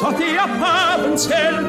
[0.00, 1.66] så det er paven selv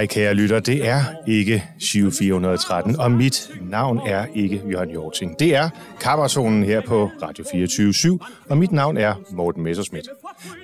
[0.00, 5.38] Hej kære lytter, det er ikke Shiv 413, og mit navn er ikke Jørgen Jorting.
[5.38, 5.70] Det er
[6.00, 10.08] Kammerzonen her på Radio 24 og mit navn er Morten Messerschmidt.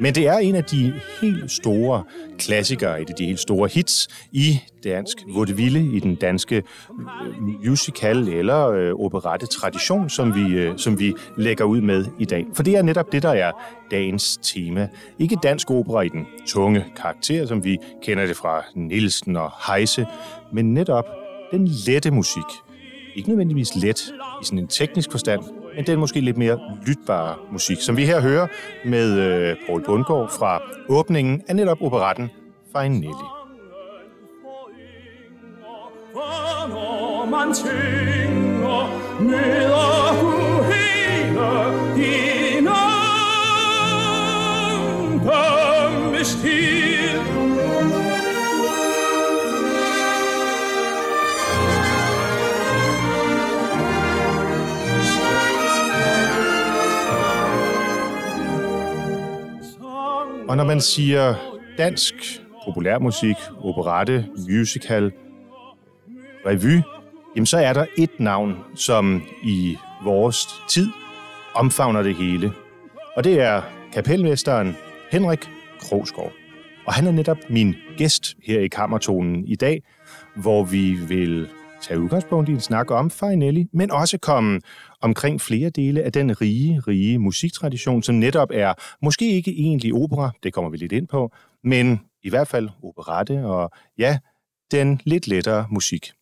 [0.00, 2.02] Men det er en af de helt store
[2.38, 8.28] klassikere, et af de helt store hits i dansk vaudeville, i den danske øh, musical
[8.28, 12.46] eller øh, operette tradition, som vi, øh, som vi lægger ud med i dag.
[12.54, 13.52] For det er netop det, der er
[13.90, 14.88] dagens tema.
[15.18, 20.06] Ikke dansk opera i den tunge karakter, som vi kender det fra Nielsen og Heise,
[20.52, 21.04] men netop
[21.50, 22.44] den lette musik.
[23.16, 25.42] Ikke nødvendigvis let i sådan en teknisk forstand,
[25.76, 28.46] men den måske lidt mere lytbare musik, som vi her hører
[28.84, 32.30] med øh, Paul Bundgaard fra åbningen af netop operetten
[32.72, 33.06] Farinelli.
[36.68, 38.88] Når man synger,
[39.20, 40.30] møder du
[40.72, 41.46] hele
[41.96, 42.68] din
[45.12, 47.35] ungdoms tid.
[60.48, 61.34] Og når man siger
[61.78, 62.14] dansk
[62.64, 65.12] populærmusik, operette, musical,
[66.46, 66.82] revy,
[67.36, 70.88] jamen så er der et navn, som i vores tid
[71.54, 72.52] omfavner det hele.
[73.16, 73.62] Og det er
[73.92, 74.76] kapelmesteren
[75.10, 75.48] Henrik
[75.80, 76.32] Krogsgaard.
[76.86, 79.82] Og han er netop min gæst her i Kammertonen i dag,
[80.34, 81.48] hvor vi vil
[81.82, 84.60] tage udgangspunkt i en snak om Farinelli, men også komme
[85.00, 90.30] omkring flere dele af den rige, rige musiktradition, som netop er måske ikke egentlig opera,
[90.42, 91.32] det kommer vi lidt ind på,
[91.64, 94.18] men i hvert fald operette og ja,
[94.70, 96.12] den lidt lettere musik.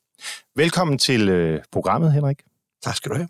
[0.56, 2.42] Velkommen til øh, programmet, Henrik.
[2.82, 3.28] Tak skal du have.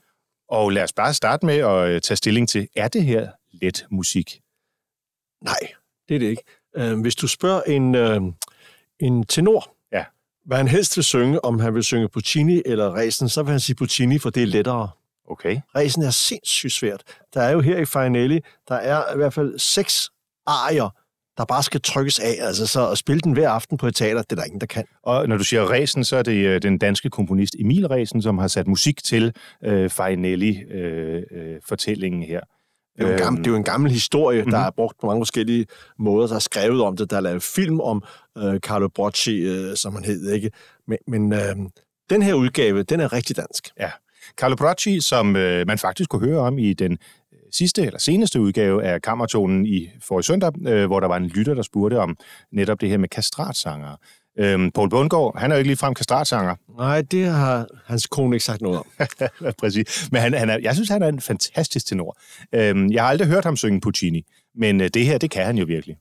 [0.49, 3.87] Og lad os bare starte med at øh, tage stilling til, er det her let
[3.91, 4.41] musik?
[5.45, 5.59] Nej,
[6.09, 6.43] det er det ikke.
[6.77, 8.21] Øh, Hvis du spørger en, øh,
[9.01, 10.05] en tenor, Ja.
[10.45, 13.61] hvad han helst vil synge, om han vil synge Puccini eller Resen, så vil han
[13.61, 14.89] sige Puccini, for det er lettere.
[15.31, 15.61] Okay.
[15.77, 17.03] Resen er sindssygt svært.
[17.35, 20.11] Der er jo her i Farinelli, der er i hvert fald seks
[20.47, 20.89] arier,
[21.39, 22.37] der bare skal trykkes af.
[22.41, 24.67] Altså så at spille den hver aften på et teater, det er der ingen, der
[24.67, 24.85] kan.
[25.03, 28.39] Og når du siger Resen, så er det øh, den danske komponist Emil Resen, som
[28.39, 29.33] har sat musik til
[29.65, 32.41] øh, Farinelli-fortællingen her.
[32.97, 34.51] Det er jo en gammel, det er jo en gammel historie, mm-hmm.
[34.51, 34.67] der Mhm.
[34.67, 35.67] er brugt på mange forskellige
[35.99, 36.27] måder.
[36.27, 37.11] Der er skrevet om det.
[37.11, 38.03] Der er lavet film om
[38.39, 40.31] øh, Carlo Brocci, øh, som han hed.
[40.33, 40.51] ikke.
[40.89, 41.57] Men, men øh,
[42.11, 43.69] den her udgave, den er rigtig dansk.
[43.81, 43.91] Ja.
[44.37, 48.41] Carlo Brocci, som øh, man faktisk kunne høre om i den øh, sidste eller seneste
[48.41, 52.17] udgave af Kammertonen i forrige søndag, øh, hvor der var en lytter, der spurgte om
[52.53, 53.97] netop det her med kastratsanger.
[54.39, 58.45] Øhm, Paul Bundgaard, han er jo ikke ligefrem kastratsanger, Nej, det har hans kone ikke
[58.45, 58.87] sagt noget om.
[59.61, 60.09] præcis.
[60.13, 62.19] Men han, han er, jeg synes, han er en fantastisk tenor.
[62.55, 64.23] Øhm, jeg har aldrig hørt ham synge Puccini,
[64.55, 65.97] men øh, det her, det kan han jo virkelig.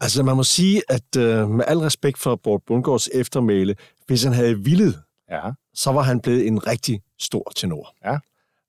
[0.00, 3.74] Altså, man må sige, at øh, med al respekt for Bort Bundgaards eftermæle,
[4.06, 5.50] hvis han havde villet, Ja.
[5.74, 7.94] så var han blevet en rigtig stor tenor.
[8.04, 8.18] Ja.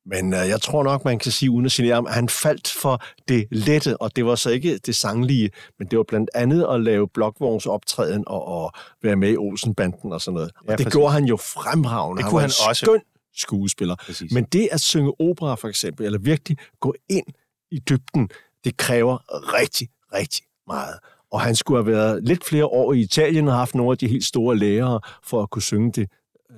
[0.05, 2.67] Men øh, jeg tror nok, man kan sige, uden at genere ham, at han faldt
[2.81, 5.49] for det lette, og det var så ikke det sanglige,
[5.79, 8.71] men det var blandt andet at lave blokvogns optræden og, og
[9.03, 10.51] være med i Olsenbanden og sådan noget.
[10.55, 10.93] Og Ja, det præcis.
[10.93, 12.21] gjorde han jo fremragende.
[12.23, 12.85] Det kunne var han en også.
[12.85, 13.01] skøn
[13.35, 13.95] skuespiller.
[14.05, 14.31] Præcis.
[14.31, 17.25] Men det at synge opera for eksempel, eller virkelig gå ind
[17.71, 18.29] i dybden,
[18.63, 19.17] det kræver
[19.53, 20.95] rigtig, rigtig meget.
[21.31, 24.07] Og han skulle have været lidt flere år i Italien og haft nogle af de
[24.07, 26.09] helt store lærere for at kunne synge det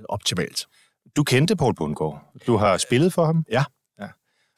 [0.09, 0.67] optimalt.
[1.15, 2.33] Du kendte Paul Bundgaard.
[2.47, 3.45] Du har spillet for ham.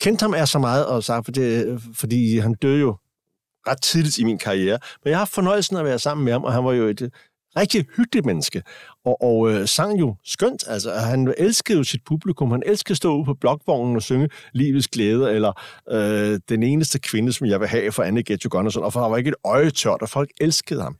[0.01, 2.95] Kendte ham er så meget, og sagt, for det, fordi han døde jo
[3.67, 4.79] ret tidligt i min karriere.
[5.03, 6.87] Men jeg har haft fornøjelsen af at være sammen med ham, og han var jo
[6.87, 7.09] et øh,
[7.57, 8.63] rigtig hyggeligt menneske.
[9.05, 10.63] Og, og øh, sang jo skønt.
[10.67, 12.51] Altså, han elskede jo sit publikum.
[12.51, 16.99] Han elskede at stå ude på blokvognen og synge Livets Glæde, eller øh, Den eneste
[16.99, 18.83] kvinde, som jeg vil have for Anne Ghetto Gunnarsson.
[18.83, 20.95] Og for der var ikke et øje tørt, og folk elskede ham.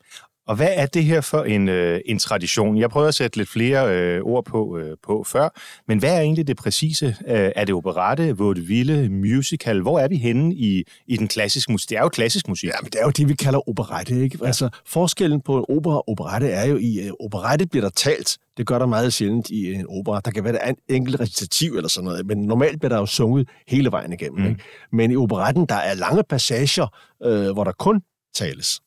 [0.50, 2.78] Og hvad er det her for en, øh, en tradition?
[2.78, 5.50] Jeg prøvede at sætte lidt flere øh, ord på, øh, på før,
[5.88, 7.16] men hvad er egentlig det præcise?
[7.28, 9.82] Øh, er det operette, vaudeville, musical?
[9.82, 11.90] Hvor er vi henne i, i den klassiske musik?
[11.90, 12.68] Det er jo klassisk musik.
[12.68, 14.24] Ja, men det er jo det, vi kalder operette.
[14.24, 14.38] Ikke?
[14.42, 14.46] Ja.
[14.46, 18.38] Altså, forskellen på en opera og operette er jo i, at operette bliver der talt.
[18.58, 20.22] Det gør der meget sjældent i en opera.
[20.26, 23.50] Der kan være et enkelt recitativ eller sådan noget, men normalt bliver der jo sunget
[23.68, 24.40] hele vejen igennem.
[24.40, 24.50] Mm.
[24.50, 24.64] Ikke?
[24.92, 26.88] Men i operetten, der er lange passager,
[27.24, 28.02] øh, hvor der kun
[28.36, 28.80] tales.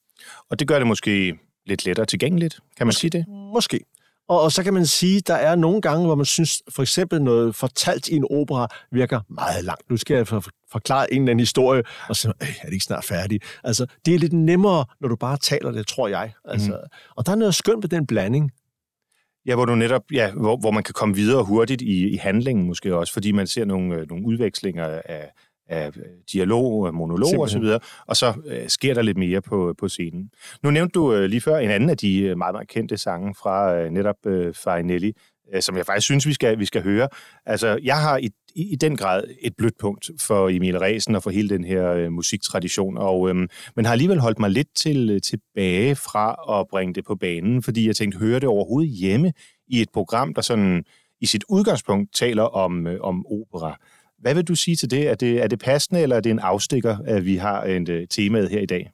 [0.51, 1.35] Og det gør det måske
[1.67, 3.25] lidt lettere tilgængeligt, kan man sige det?
[3.29, 3.81] Måske.
[4.29, 7.23] Og, og så kan man sige, der er nogle gange, hvor man synes, for eksempel
[7.23, 9.91] noget fortalt i en opera virker meget langt.
[9.91, 13.05] Nu skal jeg for, forklare en eller anden historie, og så er det ikke snart
[13.05, 13.41] færdig.
[13.65, 16.33] Altså, det er lidt nemmere, når du bare taler det, tror jeg.
[16.45, 16.89] Altså, mm.
[17.17, 18.51] Og der er noget skønt ved den blanding.
[19.47, 22.67] Ja, hvor du netop, ja, hvor, hvor man kan komme videre hurtigt i, i handlingen
[22.67, 25.31] måske også, fordi man ser nogle, øh, nogle udvekslinger af,
[25.73, 26.03] af øh,
[26.33, 30.31] dialog, monolog og så videre, og så øh, sker der lidt mere på, på scenen.
[30.63, 33.35] Nu nævnte du øh, lige før en anden af de øh, meget, meget kendte sange
[33.35, 35.13] fra øh, netop øh, Farinelli,
[35.55, 37.09] øh, som jeg faktisk synes, vi skal, vi skal høre.
[37.47, 41.23] Altså, jeg har i, i, i den grad et blødt punkt for Emil Resen og
[41.23, 43.35] for hele den her øh, musiktradition, og, øh,
[43.77, 47.63] men har alligevel holdt mig lidt til, øh, tilbage fra at bringe det på banen,
[47.63, 49.33] fordi jeg tænkte, hører det overhovedet hjemme
[49.69, 50.85] i et program, der sådan
[51.21, 53.77] i sit udgangspunkt taler om, øh, om opera.
[54.23, 55.09] Hvad vil du sige til det?
[55.09, 57.97] Er det, er det passende, eller er det en afstikker, at vi har en uh,
[58.11, 58.93] temaet her i dag?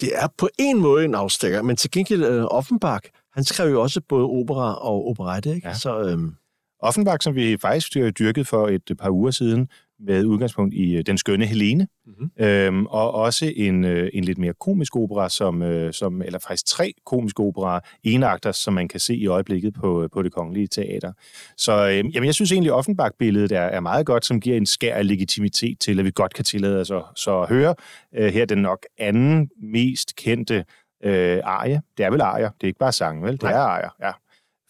[0.00, 3.82] Det er på en måde en afstikker, men til gengæld uh, Offenbach, han skrev jo
[3.82, 5.68] også både opera og operette, ikke?
[5.68, 5.74] Ja.
[5.74, 6.34] Så, øhm...
[6.82, 9.68] Offenbach, som vi faktisk dyrket for et par uger siden,
[10.06, 12.44] med udgangspunkt i øh, Den skønne Helene, mm-hmm.
[12.44, 16.66] øhm, og også en, øh, en lidt mere komisk opera, som, øh, som, eller faktisk
[16.66, 21.12] tre komiske operaer, enagter, som man kan se i øjeblikket på, på det kongelige teater.
[21.56, 24.94] Så øh, jamen, jeg synes egentlig, Offenbach-billedet er, er meget godt, som giver en skær
[24.94, 27.74] af legitimitet til, at vi godt kan tillade os at, så at høre.
[28.14, 30.64] Øh, her er den nok anden mest kendte
[31.04, 31.82] øh, arie.
[31.96, 33.32] Det er vel arier, det er ikke bare sangen, vel?
[33.32, 33.52] Det Nej.
[33.52, 34.12] er arier, ja.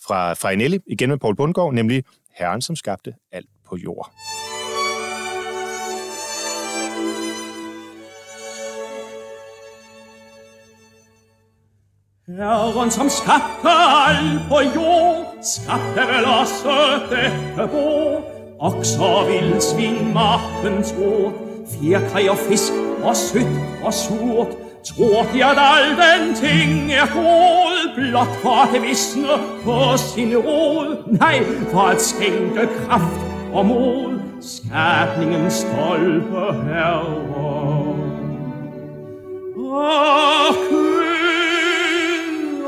[0.06, 2.04] Fra, fra Enelli, igen med Paul Bundgaard, nemlig
[2.38, 4.12] Herren, som skabte alt på jord.
[12.38, 13.70] Herren som skabte
[14.06, 16.74] alt på jord, skabte vel også
[17.10, 18.22] dette bord.
[18.60, 21.32] Okser, vildsvin, magtens ord,
[21.72, 22.72] fjerkræ og fisk
[23.02, 24.48] og sødt og surt.
[24.84, 29.34] Tror de, at al den ting er god, blot for at visne
[29.64, 31.18] på sin råd?
[31.18, 33.20] Nej, for at skænke kraft
[33.52, 37.00] og mod, skabningens stolpe herre.
[39.56, 40.89] Og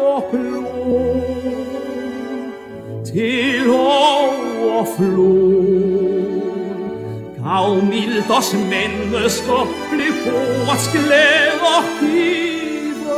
[0.02, 1.22] og blod
[3.06, 5.12] til overflod.
[7.44, 13.10] Gav mildt os mennesker blev bordets glæder give,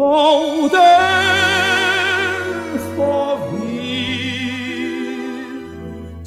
[0.00, 1.20] og den
[2.96, 3.92] får vi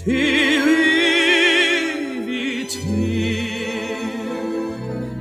[0.03, 0.63] til
[2.17, 3.63] evig tid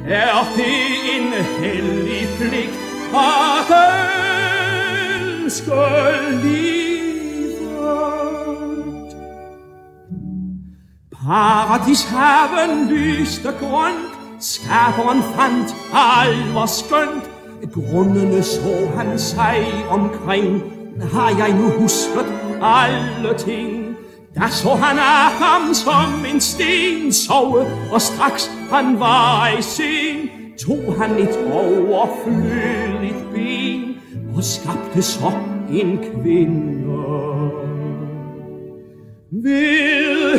[0.09, 2.82] er det en hellig pligt?
[3.15, 3.73] At
[5.43, 5.83] elske
[6.43, 6.73] livet.
[11.27, 17.25] Paradishaven lyste grønt, skaberen fandt alt var skønt.
[17.73, 20.63] Grundene så han sig omkring,
[21.13, 22.27] har jeg nu husket
[22.63, 23.97] alle ting.
[24.35, 30.12] Der så han af ham som en sten sove, og straks han var i sin
[30.59, 33.97] tog han et overflødigt ben
[34.37, 35.33] og skabte så
[35.71, 36.83] en kvinde.
[39.31, 40.39] Ved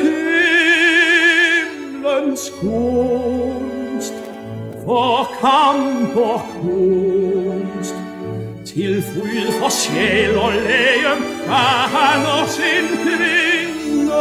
[2.04, 4.14] himlens kunst,
[4.86, 7.96] for kamp og kunst,
[8.66, 11.14] til fryd for sjæl og læge,
[11.46, 14.14] gav han os en kvinde.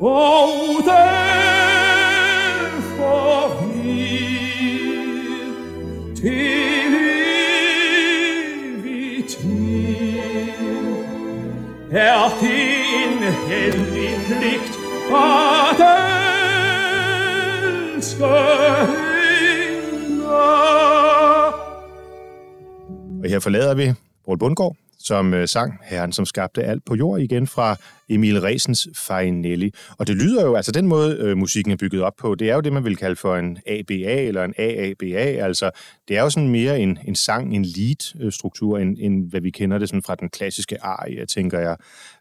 [0.00, 0.48] Og
[0.84, 1.57] den
[11.90, 14.78] Er din en hellig pligt
[15.14, 15.80] at
[17.96, 19.08] elske hende?
[23.22, 23.92] Og her forlader vi
[24.24, 27.76] Poul Bundgaard, som øh, sang Herren, som skabte alt på jord igen fra
[28.08, 29.74] Emil Resens Farinelli.
[29.98, 32.54] Og det lyder jo, altså den måde øh, musikken er bygget op på, det er
[32.54, 35.44] jo det, man vil kalde for en ABA eller en AABA.
[35.46, 35.70] Altså
[36.08, 39.78] det er jo sådan mere en, en sang, en lead-struktur, end, end hvad vi kender
[39.78, 41.76] det sådan fra den klassiske arie, tænker jeg.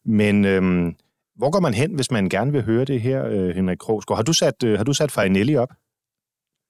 [0.06, 0.96] Men øhm,
[1.36, 4.18] hvor går man hen, hvis man gerne vil høre det her, øh, Henrik Krogsgaard?
[4.18, 5.70] Har du sat, øh, har du sat Farinelli op?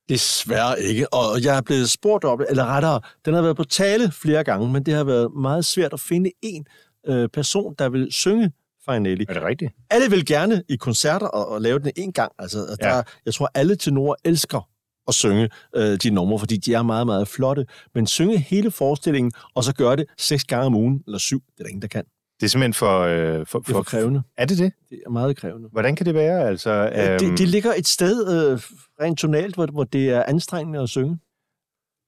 [0.10, 3.64] Desværre ikke, og jeg er blevet spurgt om det, eller rettere, den har været på
[3.64, 6.66] tale flere gange, men det har været meget svært at finde en
[7.08, 8.52] øh, person, der vil synge
[8.86, 9.26] Farinelli.
[9.30, 9.72] Er det rigtigt?
[9.90, 12.32] Alle vil gerne i koncerter og, og lave den en gang.
[12.40, 13.02] Altså, der, Ja.
[13.26, 14.70] Jeg tror, alle tenorer elsker
[15.08, 17.66] at synge øh, de numre, fordi de er meget, meget flotte.
[17.96, 21.60] Men synge hele forestillingen, og så gøre det seks gange om ugen, eller syv, det
[21.60, 22.04] er der ingen, der kan.
[22.40, 23.00] Det er simpelthen for...
[23.00, 24.24] Øh, for, Det er for krævende.
[24.38, 24.74] Er det det?
[24.90, 25.70] Det er meget krævende.
[25.72, 26.48] Hvordan kan det være?
[26.48, 28.60] Altså, Øh, øhm, det, det ligger et sted øh,
[29.02, 31.20] rent tonalt, hvor, hvor det er anstrengende at synge.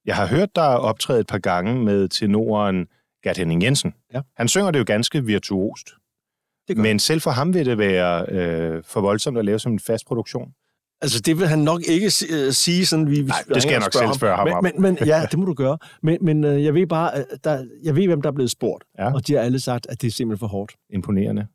[0.06, 2.86] Jeg har hørt dig optræde et par gange med tenoren
[3.24, 3.94] Gert Henning Jensen.
[4.14, 4.20] Ja.
[4.36, 5.90] Han synger det jo ganske virtuost.
[6.68, 9.72] Det gør Men selv for ham vil det være øh, for voldsomt at lave som
[9.72, 10.52] en fast produktion.
[11.02, 13.92] Altså, det vil han nok ikke øh, sige sådan, vi, Nej, det skal jeg nok
[13.92, 14.64] selv spørge ham men, om.
[14.64, 15.78] Men, men, ja, det må du gøre.
[16.02, 18.84] Men, men øh, jeg ved bare, at der, jeg ved, hvem der er blevet spurgt.
[18.98, 19.14] Ja.
[19.14, 20.72] Og de har alle sagt, at det er simpelthen for hårdt.
[20.90, 21.46] Imponerende.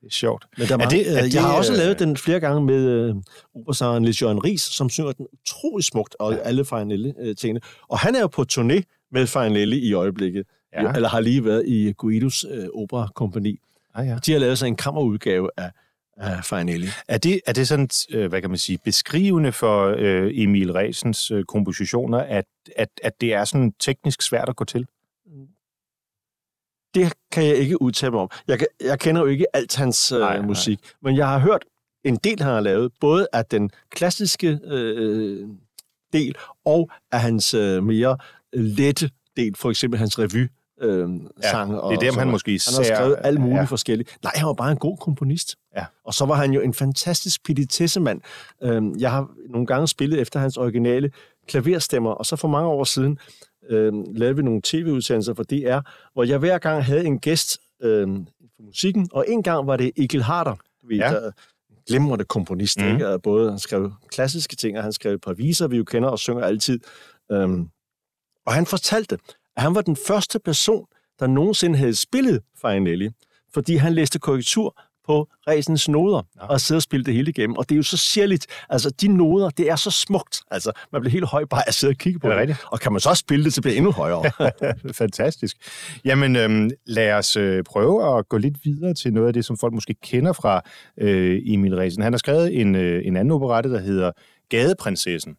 [0.00, 0.46] Det er sjovt.
[0.58, 2.40] Men der er Er det- er øh, det, jeg har også øh, lavet den flere
[2.40, 3.14] gange med øh,
[3.54, 6.38] operasangeren Niels Jørgen Ries, som synger den utrolig smukt, og Ja.
[6.38, 7.60] alle Farinelli-tingene.
[7.88, 10.44] Og han er jo på turné med Farinelli i øjeblikket.
[10.72, 10.92] Ja.
[10.92, 13.58] Eller har lige været i Guidos øh, operakompagni.
[13.94, 14.18] Ah, ja.
[14.26, 15.70] De har lavet sig en kammerudgave af,
[16.20, 16.86] af Farinelli.
[17.08, 21.30] Er det, er det sådan, øh, hvad kan man sige, beskrivende for øh, Emil Resens
[21.30, 22.44] øh, kompositioner, at,
[22.76, 24.86] at, at det er sådan teknisk svært at gå til?
[26.94, 28.30] Det kan jeg ikke udtale mig om.
[28.48, 30.46] Jeg, kan, jeg kender jo ikke alt hans øh, Nej, nej.
[30.46, 31.64] musik, men jeg har hørt
[32.04, 35.48] en del, han har lavet, både af den klassiske øh,
[36.12, 38.18] del og af hans øh, mere
[38.52, 40.48] lette del, for eksempel hans revy.
[40.80, 41.08] Øh,
[41.42, 42.76] Ja, sange det er dem, han måske Han især...
[42.76, 43.64] har skrevet alt muligt Ja.
[43.64, 44.18] forskelligt.
[44.22, 45.56] Nej, han var bare en god komponist.
[45.76, 45.84] Ja.
[46.04, 48.20] Og så var han jo en fantastisk petitessemand.
[48.62, 51.10] Øhm, Jeg har nogle gange spillet efter hans originale
[51.48, 53.18] klaverstemmer, og så for mange år siden
[53.70, 55.78] øhm, lavede vi nogle tv-udsendelser for DR,
[56.12, 59.90] hvor jeg hver gang havde en gæst øhm, for musikken, og en gang var det
[59.96, 61.10] Egil Harder, du ved, Ja.
[61.10, 61.30] der
[61.88, 62.88] glimrende komponist, mm.
[62.92, 63.08] ikke?
[63.08, 66.08] Og både han skrev klassiske ting, og han skrev et par viser, vi jo kender
[66.08, 66.80] og synger altid.
[67.32, 67.68] Øhm,
[68.46, 69.18] og han fortalte,
[69.60, 70.84] at han var den første person,
[71.18, 73.10] der nogensinde havde spillet Farinelli,
[73.54, 77.56] fordi han læste korrektur på Resens noder, og sidde og spille det hele igennem.
[77.56, 78.46] Og det er jo så særligt.
[78.68, 80.40] Altså, de noder, det er så smukt.
[80.50, 82.58] Altså, man bliver helt høj bare at sidde og kigge på det rigtigt?
[82.66, 84.22] Og kan man så også spille det, så bliver det endnu højere.
[85.02, 85.56] Fantastisk.
[86.04, 89.58] Jamen, øhm, lad os øh, prøve at gå lidt videre til noget af det, som
[89.58, 90.62] folk måske kender fra
[91.00, 92.02] øh, Emil Resen.
[92.02, 94.12] Han har skrevet en, øh, en anden operette, der hedder
[94.48, 95.36] Gadeprinsessen,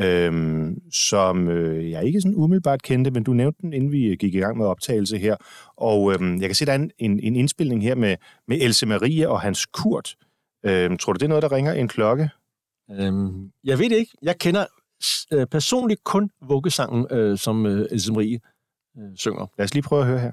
[0.00, 4.34] øhm, som øh, jeg ikke sådan umiddelbart kendte, men du nævnte den, inden vi gik
[4.34, 5.36] i gang med optagelse her.
[5.76, 8.16] Og øhm, jeg kan se, der er en, en, en indspilning her med,
[8.48, 10.16] med Else Marie og hans Kurt.
[10.64, 12.30] Øhm, tror du, det er noget, der ringer en klokke?
[12.90, 14.16] øhm, jeg ved det ikke.
[14.22, 14.66] Jeg kender
[15.32, 18.40] øh, personligt kun vuggesangen, øh, som øh, Else Marie
[18.98, 19.46] øh, synger.
[19.58, 20.32] Lad os lige prøve at høre her.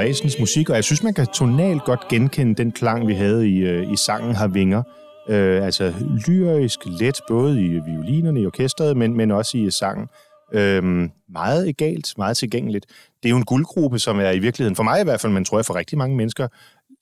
[0.00, 3.58] Theresens musik, og jeg synes, man kan tonalt godt genkende den klang, vi havde i,
[3.58, 4.82] øh, i sangen Har Vinger.
[5.28, 5.92] Øh, altså
[6.26, 10.08] lyrisk, let, både i violinerne i orkestret, men, men også i sangen.
[10.52, 12.86] Øh, meget egalt, meget tilgængeligt.
[13.22, 15.44] Det er jo en guldgruppe, som er i virkeligheden, for mig i hvert fald, men
[15.44, 16.48] tror jeg for rigtig mange mennesker,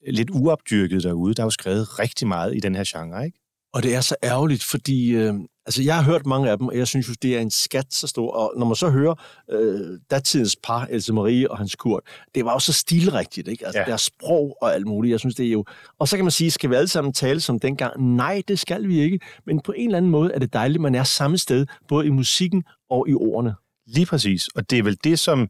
[0.09, 1.35] lidt uopdyrket derude.
[1.35, 3.38] Der er jo skrevet rigtig meget i den her genre, ikke?
[3.75, 5.35] Og det er så ærgerligt, fordi øh,
[5.67, 7.95] altså, jeg har hørt mange af dem, og jeg synes jo, det er en skat
[7.95, 8.31] så stor.
[8.33, 9.15] Og når man så hører
[9.51, 12.03] øh, datidens par, Else Marie og Hans Kurt,
[12.35, 13.67] det var jo så stilrigtigt, ikke?
[13.67, 13.85] Altså Ja.
[13.85, 15.13] deres sprog og alt muligt.
[15.13, 15.65] Jeg synes, det er jo...
[15.99, 18.15] Og så kan man sige, skal vi alle sammen tale som dengang?
[18.17, 19.21] Nej, det skal vi ikke.
[19.47, 22.07] Men på en eller anden måde er det dejligt, at man er samme sted, både
[22.07, 23.55] i musikken og i ordene.
[23.87, 24.49] Lige præcis.
[24.49, 25.49] Og det er vel det, som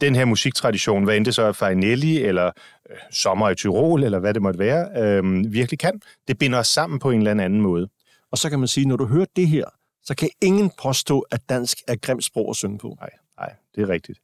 [0.00, 2.46] den her musiktradition, hvad end det så er Farinelli, eller
[2.90, 6.00] øh, Sommer i Tyrol, eller hvad det måtte være, øh, virkelig kan.
[6.28, 7.88] Det binder os sammen på en eller anden måde.
[8.32, 9.64] Og så kan man sige, når du hører det her,
[10.04, 12.96] så kan ingen påstå, at dansk er grimt sprog at synge på.
[13.00, 14.18] Nej, nej, det er rigtigt.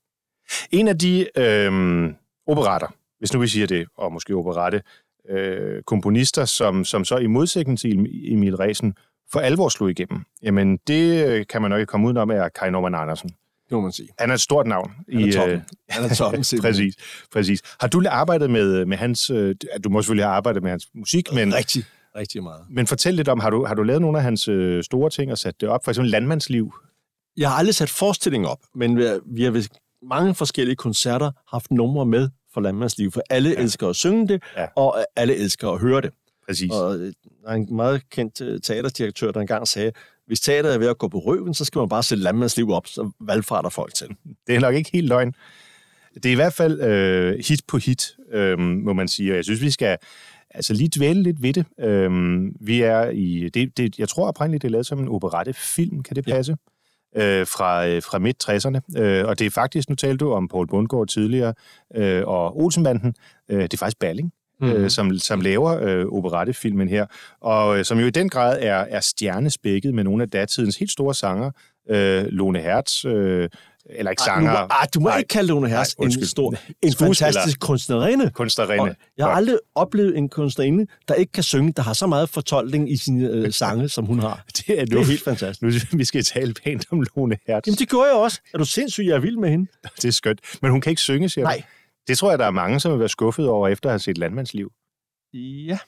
[0.71, 2.11] En af de øh,
[2.47, 2.87] operater,
[3.19, 4.83] hvis nu vi siger det, og måske operette,
[5.29, 7.89] øh, komponister, som, som så i modsætning til
[8.25, 8.95] Emil- Resen
[9.33, 12.71] for alvor slog igennem, jamen det øh, kan man nok ikke komme udenom, er Kai
[12.71, 13.31] Norman Andersen.
[13.69, 14.09] Det må man sige.
[14.19, 14.91] Han er et stort navn.
[15.13, 15.57] Han er i, toppen.
[15.57, 16.95] øh, Han er toppen, præcis,
[17.33, 17.63] præcis.
[17.81, 19.31] Har du arbejdet med, med hans...
[19.31, 21.85] Øh, du må selvfølgelig have arbejdet med hans musik, men, Rigtig,
[22.17, 22.61] rigtig meget.
[22.71, 25.33] men fortæl lidt om, har du, har du lavet nogle af hans øh, store ting
[25.33, 25.85] og sat det op?
[25.85, 26.73] For eksempel Landmandsliv.
[27.37, 28.97] Jeg har aldrig sat forestilling op, men
[29.27, 29.65] vi har- ved
[30.03, 33.61] mange forskellige koncerter haft numre med for Landmandsliv, for alle ja.
[33.63, 34.67] elsker at synge det, Ja.
[34.77, 36.11] og alle elsker at høre det.
[36.47, 36.71] Præcis.
[36.73, 37.13] Og øh,
[37.45, 39.93] der er en meget kendt øh, teaterdirektør, der engang sagde,
[40.29, 42.87] hvis teateret er ved at gå på røven, så skal man bare sætte Landmandsliv op,
[42.87, 44.07] så valgfarter folk til.
[44.47, 45.35] Det er nok ikke helt løgn.
[46.15, 49.33] Det er i hvert fald øh, hit på hit, øh, må man sige.
[49.33, 49.97] Og jeg synes, vi skal
[50.51, 51.65] altså lige dvæle lidt ved det.
[51.81, 52.11] Øh,
[52.61, 53.49] vi er i...
[53.55, 56.33] Det, det, jeg tror oprindeligt, det er lavet som en operettefilm, kan det Ja.
[56.33, 56.57] passe?
[57.17, 59.01] Øh, fra, øh, fra midt-60'erne.
[59.03, 61.55] Øh, og det er faktisk, nu talte du om Paul Bundgaard tidligere,
[61.95, 63.15] øh, og Olsenbanden.
[63.51, 64.77] Øh, det er faktisk Balling, mm-hmm.
[64.77, 67.07] øh, som, som laver øh, operettefilmen her,
[67.41, 70.91] og øh, som jo i den grad er, er stjernespækket med nogle af datidens helt
[70.91, 71.51] store sanger.
[71.91, 73.49] Øh, Lone Hertz, øh,
[73.91, 75.19] eller ikke Ej, sanger, nu, må- ej, du må Nej.
[75.19, 76.25] ikke kalde Lone Hertz Nej, en undskyld.
[76.25, 78.31] stor, en fantastisk kunstnerinde.
[78.31, 78.83] kunstnerinde.
[78.83, 82.29] Og jeg har aldrig oplevet en kunstnerinde, der ikke kan synge, der har så meget
[82.29, 84.45] fortolkning i sine øh, sange, som hun har.
[84.57, 85.63] Det er, Det er helt fantastisk.
[85.93, 87.67] Nu vi skal tale pænt om Lone Hertz.
[87.67, 88.41] Jamen, det gjorde jeg også.
[88.55, 89.71] Er du sindssyg, jeg er vild med hende?
[89.97, 90.41] Det er skønt.
[90.63, 91.53] Men hun kan ikke synge, siger du?
[92.09, 94.19] Det tror jeg, der er mange, som vil være skuffet over, efter at have set
[94.19, 94.73] Landmandsliv.
[95.33, 95.79] Ja,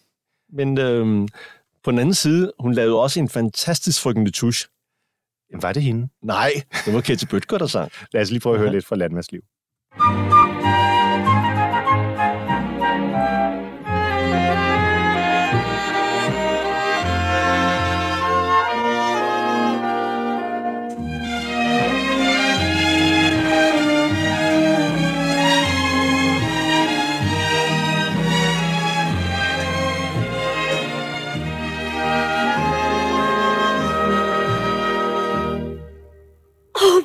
[0.53, 1.29] men øhm,
[1.85, 4.03] på den anden side, hun lavede også en fantastisk
[4.35, 4.69] Tusch.
[5.51, 6.09] Jamen, var det hende?
[6.23, 6.51] Nej,
[6.87, 7.93] det var Ketty Bøtger, der sang.
[8.13, 9.43] Lad os lige prøve at høre lidt fra Landmandsliv.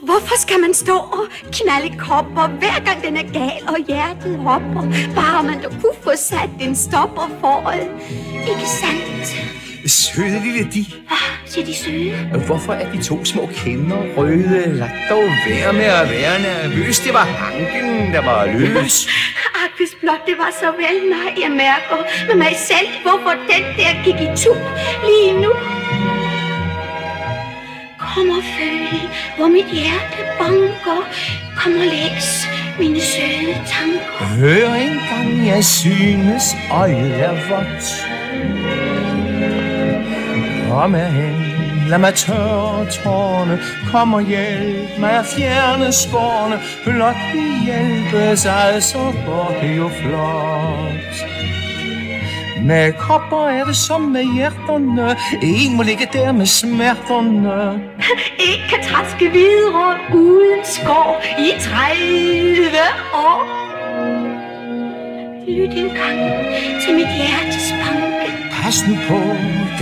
[0.06, 4.82] Hvorfor skal man stå og knalde kopper, hver gang den er gal, og hjertet hopper?
[5.16, 7.90] Bare man da kunne få sat en stopper for det.
[8.50, 9.28] Ikke sandt?
[9.92, 12.46] Søde lille de, Hvad siger de søde?
[12.46, 14.74] hvorfor er de to små kinder røde?
[14.74, 17.00] Lad dog være med at være nervøs.
[17.00, 19.08] Det var hanken, der var løs.
[19.64, 23.64] Ak, hvis blot det var så vel, nej, jeg mærker med mig selv, hvorfor den
[23.78, 24.54] der gik i tu
[25.08, 25.75] lige nu.
[28.16, 31.02] Kom og føl, hvor mit hjerte banker.
[31.58, 32.48] Kom og læs
[32.80, 34.26] mine søde tanker.
[34.40, 37.86] Hør engang, jeg synes, øjet er vådt.
[40.70, 41.36] Kom herhen,
[41.90, 43.60] lad mig tørre tårne.
[43.92, 46.60] Kom og hjælp mig at fjerne skårene.
[46.84, 51.45] Blot vi hjælpes ad, så går det jo flot.
[52.66, 55.16] Med kopper er det som med hjerterne.
[55.42, 57.82] En må ligge der med smerterne.
[58.50, 62.78] Ikke kan træske videre uden skår i 30
[63.14, 63.42] år.
[65.48, 66.20] Lyt engang
[66.82, 68.32] til mit hjertes banke.
[68.52, 69.20] Pas nu på,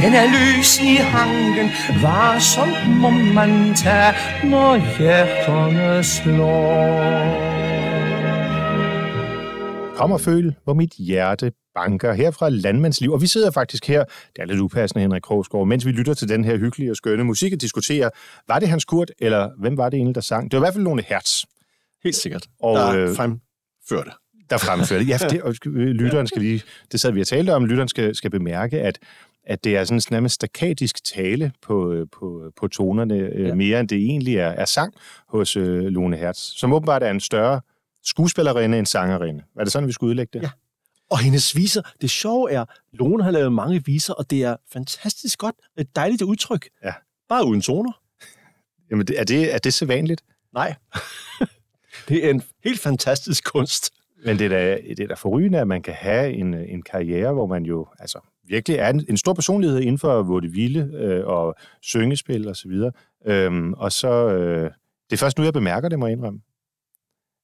[0.02, 1.68] den er løs i hanken.
[2.02, 2.70] Var som
[3.02, 7.54] må man tage, når hjerterne slår.
[9.96, 13.12] Kom og føl, hvor mit hjerte banker her fra Landmandsliv.
[13.12, 14.04] Og vi sidder faktisk her,
[14.36, 17.24] det er lidt upassende, Henrik Krogsgaard, mens vi lytter til den her hyggelige og skønne
[17.24, 18.10] musik og diskuterer,
[18.48, 20.52] var det Hans Kurt, eller hvem var det egentlig, der sang?
[20.52, 21.44] Det var i hvert fald nogle hertz,
[22.04, 22.48] Helt sikkert.
[22.62, 24.12] Og, der øh, øh, fremførte.
[24.50, 25.04] der fremførte.
[25.04, 27.88] Ja, for det, og øh, lytteren skal lige, det sad vi og talte om, lytteren
[27.88, 29.00] skal, skal bemærke, at
[29.46, 33.48] at det er sådan nærmest staccatisk tale på, øh, på, på tonerne, ja.
[33.48, 33.56] Ja.
[33.56, 34.94] mere end det egentlig er, er sang
[35.28, 37.62] hos øh, Lone Hertz, som åbenbart er en større
[38.04, 39.44] skuespillerinde end sangerinde.
[39.60, 40.44] Er det sådan, vi skulle udlægge det?
[40.44, 40.50] Ja.
[41.14, 45.40] Og hendes viser, det sjove er, Lone har lavet mange viser, og det er fantastisk
[45.40, 45.56] godt.
[45.78, 46.70] Et dejligt udtryk.
[46.84, 46.94] Ja.
[47.30, 47.92] Bare uden toner.
[48.92, 50.24] Jamen, er det, er det sædvanligt?
[50.54, 50.76] Nej.
[52.10, 53.94] det er en helt fantastisk kunst.
[54.26, 57.34] Men det er da, det er da forrygende, at man kan have en, en karriere,
[57.34, 61.56] hvor man jo, altså virkelig er en, en stor personlighed inden for vaudeville øh, og
[61.82, 62.92] syngespil og så videre.
[63.26, 64.72] Øhm, og så, øh,
[65.10, 66.40] det er først nu, jeg bemærker det, må jeg indrømme.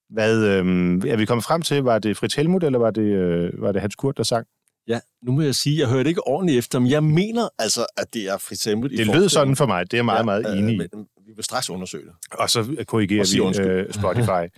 [0.10, 0.66] Hvad øh,
[1.12, 1.84] er vi kommet frem til?
[1.84, 4.48] Var det Fritz Helmut, eller var det, øh, var det Hans Kurt, der sang?
[4.88, 8.14] Ja, nu må jeg sige, jeg hørte ikke ordentligt efter, men jeg mener altså, at
[8.14, 8.92] det er Fritz Helmut.
[8.92, 9.86] Det lød sådan for mig.
[9.92, 10.80] Det er jeg meget, meget Ja, enig i.
[10.82, 12.14] øh, vi vil straks undersøge det.
[12.32, 13.68] Og så korrigerer Og vi undskyld.
[13.68, 14.54] øh, Spotify.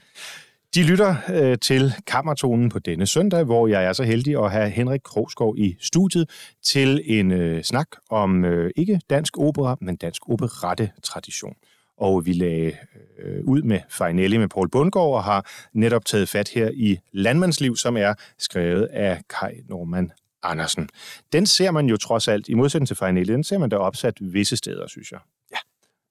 [0.76, 4.70] De lytter øh, til Kammertonen på denne søndag, hvor jeg er så heldig at have
[4.70, 6.30] Henrik Krogsgaard i studiet
[6.66, 11.54] til en øh, snak om øh, ikke dansk opera, men dansk operette-tradition.
[12.02, 12.72] Og vi lagde
[13.24, 17.76] øh, ud med Farinelli med Paul Bundgaard og har netop taget fat her i Landmandsliv,
[17.78, 20.12] som er skrevet af Kai Norman
[20.44, 20.90] Andersen.
[21.34, 24.18] Den ser man jo trods alt, i modsætning til Farinelli, den ser man der opsat
[24.20, 25.20] visse steder, synes jeg.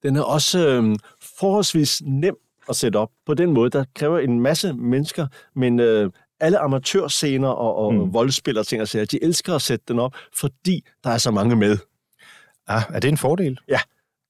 [0.03, 0.95] Den er også øh,
[1.39, 2.35] forholdsvis nem
[2.69, 3.69] at sætte op på den måde.
[3.69, 8.13] Der kræver en masse mennesker, men øh, alle amatørscener og, og Mm.
[8.13, 11.31] voldspil og ting og sager, de elsker at sætte den op, fordi der er så
[11.31, 11.77] mange med.
[12.67, 13.59] Ah, er det en fordel?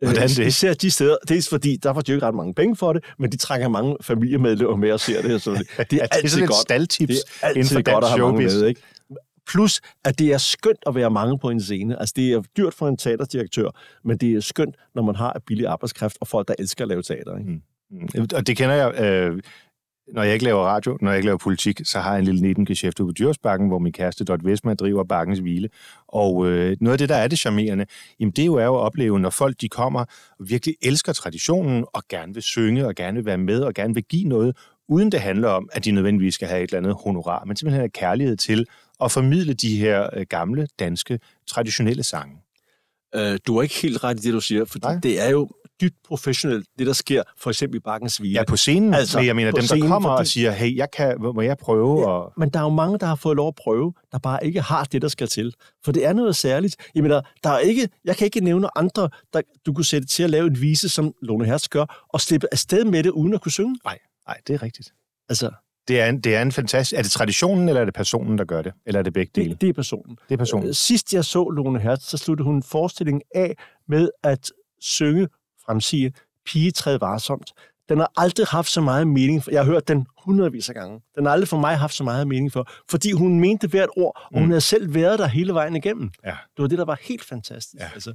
[0.01, 0.47] Hvordan Øh, det?
[0.47, 1.15] Især de steder.
[1.27, 3.67] Dels fordi, der får de jo ikke ret mange penge for det, men de trækker
[3.67, 5.41] mange familiemedlemmer med og ser det.
[5.41, 6.57] Så det, det er Er det altid sådan et godt.
[6.61, 8.61] staldtips Det er inden for altid godt at have mange showbiz?
[8.61, 8.81] med, ikke?
[9.47, 11.99] Plus, at det er skønt at være mange på en scene.
[11.99, 13.69] Altså, det er dyrt for en teaterdirektør,
[14.03, 17.01] men det er skønt, når man har billig arbejdskraft og folk, der elsker at lave
[17.01, 17.37] teater.
[17.37, 17.49] Ikke?
[17.91, 18.27] Mm.
[18.35, 19.41] Og det kender jeg, øh,
[20.11, 22.41] når jeg ikke laver radio, når jeg ikke laver politik, så har jeg en lille
[22.41, 25.69] nebengeschæft ude på Djursbakken, hvor min kæreste Dot Westman driver Bakkens Hvile.
[26.07, 27.85] Og øh, noget af det, der er det charmerende,
[28.19, 29.99] jamen det er jo er jo at opleve, når folk de kommer
[30.39, 33.93] og virkelig elsker traditionen, og gerne vil synge, og gerne vil være med, og gerne
[33.93, 36.95] vil give noget, uden det handler om, at de nødvendigvis skal have et eller andet
[37.03, 38.65] honorar, men simpelthen have kærlighed til
[39.03, 42.35] at formidle de her øh, gamle, danske, traditionelle sange.
[43.15, 44.79] Øh, du er ikke helt ret i det, du siger.
[44.83, 44.99] Nej.
[45.03, 45.49] det er jo
[45.81, 48.33] dybt professionelt, det der sker for eksempel i Bakkens Hvile.
[48.33, 50.75] Ja, på scenen, altså, men jeg mener dem, der scenen, kommer og fordi- siger, hey,
[50.77, 51.99] jeg kan, må jeg prøve?
[51.99, 52.33] Ja, Og...
[52.37, 54.83] Men der er jo mange, der har fået lov at prøve, der bare ikke har
[54.83, 55.53] det, der skal til.
[55.85, 56.75] For det er noget særligt.
[56.95, 60.23] Jeg mener, der er ikke, jeg kan ikke nævne andre, der du kunne sætte til
[60.23, 63.41] at lave en vise, som Lone Hertz gør, og slippe afsted med det, uden at
[63.41, 63.77] kunne synge.
[63.85, 64.89] Nej, nej, det er rigtigt.
[65.29, 65.51] Altså,
[65.87, 66.97] Det er, en, det er en fantastisk...
[66.99, 68.73] Er det traditionen, eller er det personen, der gør det?
[68.85, 69.49] Eller er det begge dele?
[69.49, 70.17] det, det er personen.
[70.29, 70.67] Det er personen.
[70.67, 73.55] Øh, Sidst jeg så Lone Hertz, så sluttede hun en forestilling af
[73.87, 75.27] med at synge,
[75.71, 76.13] fremsige,
[76.45, 77.51] pige træde varsomt.
[77.89, 79.43] Den har aldrig haft så meget mening.
[79.43, 81.01] For, jeg har hørt den hundredvis af gange.
[81.15, 82.67] Den har aldrig for mig haft så meget mening for.
[82.89, 84.49] Fordi hun mente hvert ord, og hun Mm.
[84.49, 86.11] havde selv været der hele vejen igennem.
[86.25, 86.29] Ja.
[86.29, 87.81] Det var det, der var helt fantastisk.
[87.81, 87.89] Ja.
[87.93, 88.13] Altså,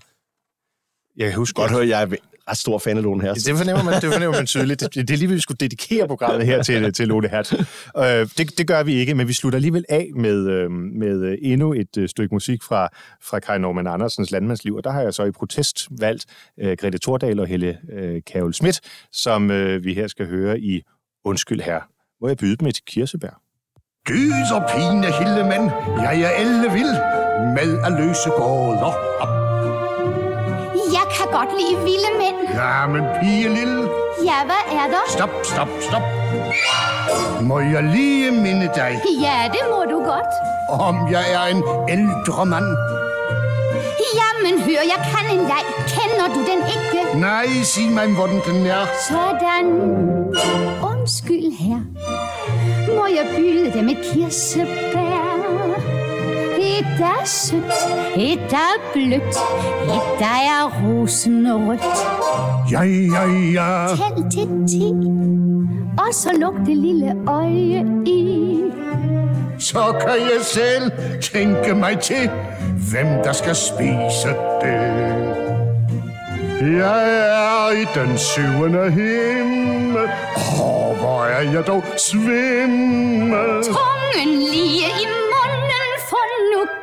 [1.16, 2.06] Jeg kan huske godt høre, jeg er
[2.48, 3.44] ret stor fan af Lone Hertz.
[3.44, 4.80] Det fornemmer man, det fornemmer man tydeligt.
[4.80, 7.52] Det, det er lige, vi skulle dedikere programmet her til, til Lone Hertz.
[7.52, 11.38] Øh, det, det gør vi ikke, men vi slutter alligevel af med, øh, med øh,
[11.42, 12.88] endnu et øh, stykke musik fra,
[13.22, 16.24] fra Kai Norman Andersens Landmandsliv, og der har jeg så i protest valgt
[16.60, 18.80] øh, Grete Tordal og Helle øh, Kærel Schmidt,
[19.12, 20.82] som øh, vi her skal høre i
[21.24, 21.80] Undskyld her,
[22.18, 23.40] hvor jeg byder dem et kirsebær.
[24.06, 25.70] Gyser, pine, hildemænd,
[26.02, 26.94] jeg er elle vild
[27.56, 29.45] med at løse gåder op.
[31.16, 32.38] Kan godt lide vilde mænd.
[32.54, 33.88] Ja, men pige lille,
[34.24, 35.02] Ja, hvad er der?
[35.08, 36.02] stop, stop, stop.
[37.42, 40.32] Må jeg lige minde dig, Ja, det må du godt.
[40.80, 42.64] om jeg er en ældre mand?
[44.18, 45.64] Jamen, hør, jeg kan en leg.
[45.94, 47.20] Kender du den ikke?
[47.20, 48.86] Nej, sig mig, hvordan den er.
[49.08, 49.66] Sådan.
[50.92, 51.80] Undskyld her.
[52.96, 55.05] Må jeg byde dem et kirsebær?
[56.78, 57.64] Et der er sødt,
[58.16, 59.36] et der er blødt,
[59.96, 61.80] et der er rosenrødt.
[62.72, 63.86] Ja, ja, ja.
[63.86, 64.92] Tæl til ti,
[65.98, 68.60] og så luk det lille øje i.
[69.58, 70.90] Så kan jeg selv
[71.32, 72.30] tænke mig til,
[72.90, 74.28] hvem der skal spise
[74.60, 75.16] det.
[76.60, 80.02] Jeg er i den syvende himmel.
[80.36, 83.62] Åh, hvor er jeg dog svimmel.
[83.64, 85.05] Tungen lige i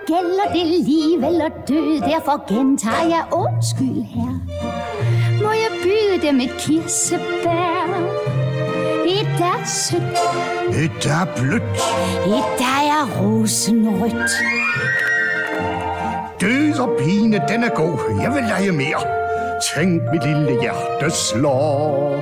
[0.08, 2.02] gælder det liv eller død.
[2.02, 4.34] Derfor gentager jeg undskyld her.
[5.44, 8.10] Må jeg byde dem et kirsebær?
[9.06, 10.20] Et er sødt,
[10.84, 11.64] Et er blødt.
[12.28, 14.32] et der er rosenrødt.
[16.42, 18.20] Død og pine, den er god.
[18.22, 19.02] Jeg vil lege mere.
[19.76, 22.16] Tænk, mit lille hjerte slår.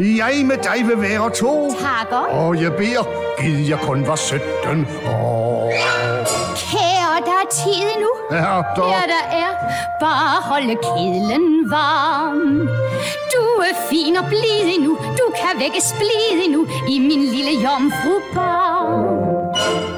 [0.00, 1.70] Jeg med dig vil være to.
[1.80, 2.26] Takker.
[2.30, 3.04] Og jeg beder,
[3.40, 5.72] giv jeg kun var 17 år.
[7.50, 8.10] Tid nu.
[8.30, 9.52] Er der Ja, der er.
[10.00, 12.68] Bare holde kedlen varm.
[13.32, 14.96] Du er fin og blid endnu.
[15.18, 18.86] Du kan vække splid endnu i min lille jomfrubar.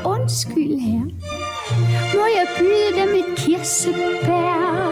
[0.05, 1.05] Undskyld her.
[2.15, 4.90] Må jeg byde dem et kirsebær?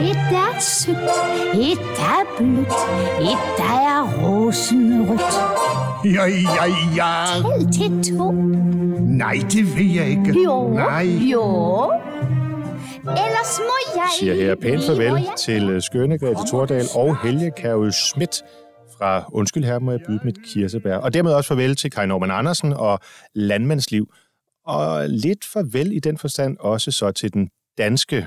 [0.00, 0.98] Et er sødt,
[1.54, 2.80] et der er blødt,
[3.30, 5.20] et er rosenrødt.
[6.04, 6.64] Ja, ja,
[6.96, 7.24] ja.
[7.42, 8.32] Tæl til to.
[9.00, 10.42] Nej, det vil jeg ikke.
[10.44, 11.04] Jo, Nej.
[11.32, 11.42] jo.
[13.04, 14.08] ellers må jeg...
[14.18, 18.42] siger her pænt farvel jeg til øh, skønne Grete Tordal og Helge Kærø Schmidt
[18.98, 20.96] fra Undskyld her, må jeg byde mit kirsebær.
[20.96, 22.98] Og dermed også farvel til Kai Norman Andersen og
[23.34, 24.06] Landmandsliv.
[24.66, 28.26] Og lidt farvel i den forstand også så til den danske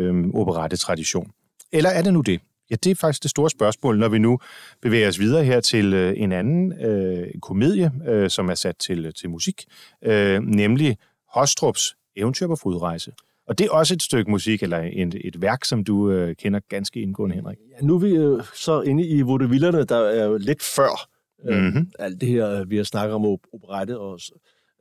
[0.00, 1.30] øh, operettetradition.
[1.72, 2.40] Eller er det nu det?
[2.70, 4.38] Ja, det er faktisk det store spørgsmål, når vi nu
[4.82, 9.14] bevæger os videre her til øh, en anden øh, komedie, øh, som er sat til,
[9.14, 9.64] til musik,
[10.04, 10.98] øh, nemlig
[11.34, 13.12] Hostrups Eventyr på fodrejse.
[13.48, 16.60] Og det er også et stykke musik, eller et, et værk, som du øh, kender
[16.68, 17.58] ganske indgående, Henrik.
[17.80, 21.08] Ja, nu er vi øh, så inde i vaudevillerne, der er jo lidt før
[21.48, 21.90] øh, Mhm.
[21.98, 23.98] alt det her, øh, vi har snakket om op- operette.
[23.98, 24.20] Og,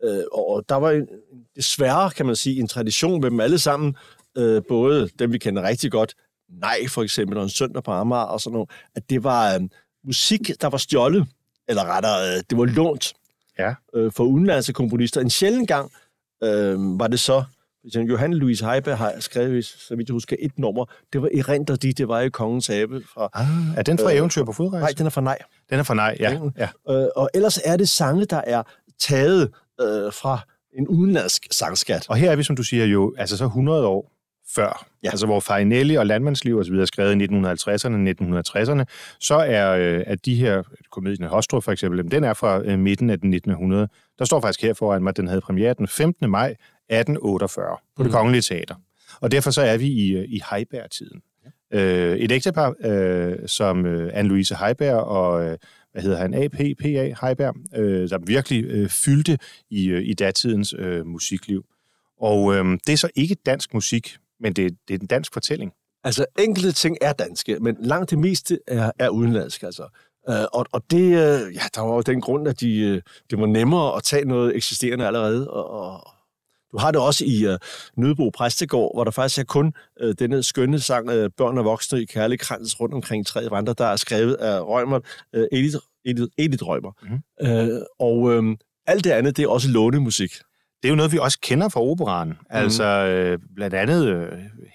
[0.03, 1.07] øh, og der var en,
[1.55, 3.95] desværre, kan man sige, en tradition med dem alle sammen.
[4.37, 6.15] Øh, både dem, vi kender rigtig godt,
[6.49, 9.61] Nej for eksempel, og en søndag på Amager og sådan noget, at det var øh,
[10.05, 11.27] musik, der var stjålet,
[11.67, 13.13] eller rettere, øh, det var lånt
[13.59, 13.73] Ja.
[13.95, 15.21] øh, for udenlandske komponister.
[15.21, 15.91] En sjælden gang
[16.43, 17.43] øh, var det så,
[17.81, 20.85] for eksempel Johan Louis Heiberg har skrevet, så vidt jeg husker, et nummer.
[21.13, 24.17] Det var Erindrer de, det var i Kongens Habe fra Ah, er den fra Øh,
[24.17, 24.81] Eventyr på fodrejse?
[24.83, 25.37] Nej, den er fra Nej.
[25.69, 26.39] Den er fra nej, ja.
[26.39, 26.51] Mm.
[26.57, 26.69] ja.
[26.89, 28.63] Øh, og ellers er det sange, der er
[28.99, 30.39] taget øh, fra
[30.77, 32.05] en udenlandsk sangskat.
[32.09, 34.11] Og her er vi, som du siger, jo altså så 100 år
[34.55, 34.63] før.
[34.63, 35.07] Ja.
[35.07, 35.09] Ja.
[35.09, 38.83] Altså hvor Farinelli og Landmandsliv og så videre er skrevet i 1950'erne, 1960'erne,
[39.19, 42.79] så er øh, at de her, komedien af Hostrup for eksempel, den er fra øh,
[42.79, 43.87] midten af den 1900.
[44.19, 46.29] Der står faktisk her foran mig, at den havde premiere den 15.
[46.29, 48.13] maj 1848 på det Mm.
[48.13, 48.75] Kongelige Teater.
[49.21, 51.21] Og derfor så er vi i, øh, i Heiberg-tiden.
[51.73, 55.57] Øh, et ægtepar, øh, som øh, Anne-Louise Heiberg og, øh,
[55.91, 59.37] hvad hedder han, AP, PA Heiberg, øh, der virkelig øh, fyldte
[59.69, 61.65] i, øh, i datidens øh, musikliv.
[62.21, 65.71] Og øh, det er så ikke dansk musik, men det, det er en dansk fortælling.
[66.03, 69.83] Altså, enkelte ting er danske, men langt det meste er, er udenlandsk, altså.
[70.29, 73.39] Øh, og, og det, øh, ja, der var jo den grund, at de, øh, det
[73.39, 76.07] var nemmere at tage noget eksisterende allerede, og, og
[76.71, 77.55] du har det også i uh,
[77.97, 79.73] Nødebo Præstegård, hvor der faktisk er kun
[80.03, 83.73] uh, denne skønne sang, uh, Børn og voksne i kærlig krans rundt omkring tre vandre,
[83.77, 84.99] der er skrevet af Rømer,
[85.37, 86.91] uh, Edith, Edith, Edith Rømer.
[87.01, 87.75] Mm-hmm.
[87.75, 88.55] Uh, og uh,
[88.87, 90.31] alt det andet, det er også lånemusik.
[90.81, 92.29] Det er jo noget, vi også kender fra operaen.
[92.29, 92.35] Mm.
[92.49, 94.27] Altså øh, blandt andet øh,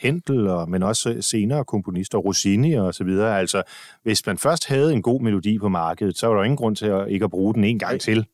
[0.05, 3.39] Händel, og, men også senere komponister, Rossini og så videre.
[3.39, 3.63] Altså,
[4.03, 6.87] hvis man først havde en god melodi på markedet, så var der ingen grund til
[6.87, 7.99] at ikke at bruge den en gang Nej.
[7.99, 8.27] til.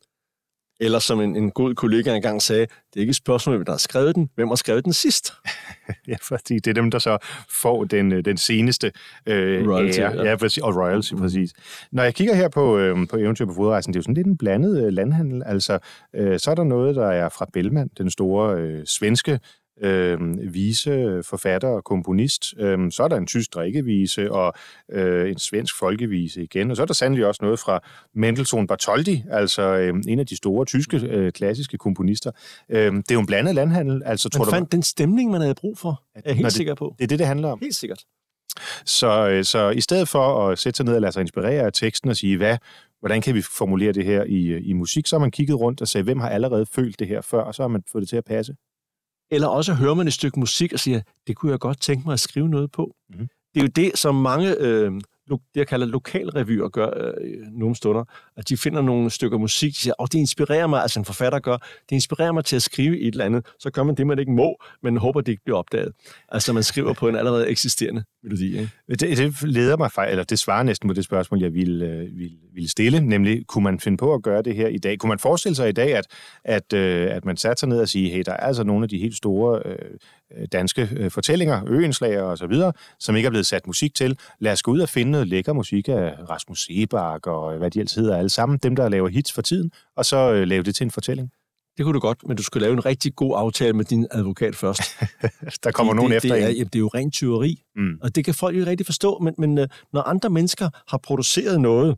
[0.80, 3.72] Eller som en, en god kollega engang sagde, det er ikke et spørgsmål, hvem der
[3.72, 5.32] har skrevet den, hvem har skrevet den sidst.
[6.08, 7.18] Ja, fordi det er dem, der så
[7.50, 8.92] får den, øh, den seneste
[9.26, 10.12] øh, Royalty, ære.
[10.12, 10.22] ja.
[10.22, 11.20] Ja, præcis, og royalty, mm.
[11.20, 11.52] præcis.
[11.92, 14.26] Når jeg kigger her på, øh, på Eventyr på fodrejsen, det er jo sådan lidt
[14.26, 15.42] en blandet øh, landhandel.
[15.46, 15.78] Altså,
[16.14, 19.40] øh, så er der noget, der er fra Bellman, den store øh, svenske
[19.82, 20.18] øh,
[20.54, 22.54] vise forfatter og komponist.
[22.58, 24.52] Øh, så er der en tysk drikkevise og
[24.92, 26.70] øh, en svensk folkevise igen.
[26.70, 27.80] Og så er der sandelig også noget fra
[28.14, 32.30] Mendelssohn Bartholdy, altså øh, en af de store tyske øh, klassiske komponister.
[32.68, 34.02] Øh, det er jo en blandet landhandel.
[34.06, 36.52] Altså, tror Man du, fandt den stemning, man havde brug for, er jeg helt det-
[36.52, 36.94] sikker på.
[36.98, 37.58] det er det, det handler om.
[37.62, 38.04] Helt sikkert.
[38.84, 41.72] Så, øh, så i stedet for at sætte sig ned og lade sig inspirere af
[41.72, 42.56] teksten og sige, hvad,
[43.00, 45.80] hvordan kan vi formulere det her i, øh, i musik, så har man kigget rundt
[45.80, 48.08] og sagt, hvem har allerede følt det her før, og så har man fået det
[48.08, 48.54] til at passe.
[49.30, 52.12] Eller også hører man et stykke musik og siger, det kunne jeg godt tænke mig
[52.12, 52.94] at skrive noget på.
[53.10, 53.28] Mm-hmm.
[53.54, 54.92] Det er jo det, som mange, øh,
[55.30, 58.04] det jeg kalder lokalrevyer, gør øh, nogle stunder.
[58.36, 61.38] At de finder nogle stykker musik, de siger, oh, det inspirerer mig, altså en forfatter
[61.38, 63.46] gør, det inspirerer mig til at skrive et eller andet.
[63.58, 65.92] Så gør man det, man ikke må, men håber, det ikke bliver opdaget.
[66.28, 68.58] Altså man skriver på en allerede eksisterende melodi.
[68.58, 68.70] Ikke?
[68.88, 72.18] Det, det leder mig faktisk, eller det svarer næsten på det spørgsmål, jeg ville, øh,
[72.18, 74.98] ville, ville stille, nemlig, kunne man finde på at gøre det her i dag?
[74.98, 76.06] Kunne man forestille sig i dag, at,
[76.44, 78.88] at, øh, at man satte sig ned og sige, hey, der er altså nogle af
[78.88, 83.46] de helt store øh, danske øh, fortællinger, øenslager og så videre, som ikke er blevet
[83.46, 84.18] sat musik til.
[84.38, 87.70] Lad os gå ud og finde noget lækker musik af Rasmus Sebak og øh, hvad
[87.70, 90.62] de ellers hedder alle sammen, dem der laver hits for tiden, og så øh, lave
[90.62, 91.30] det til en fortælling.
[91.76, 94.56] Det kunne du godt, men du skulle lave en rigtig god aftale med din advokat
[94.56, 94.82] først.
[95.64, 96.54] Der kommer det, nogen det, efter det er, en.
[96.54, 97.98] jamen, det er jo rent tyveri, Mm.
[98.02, 100.98] og det kan folk jo ikke rigtig forstå, men, men øh, når andre mennesker har
[100.98, 101.96] produceret noget,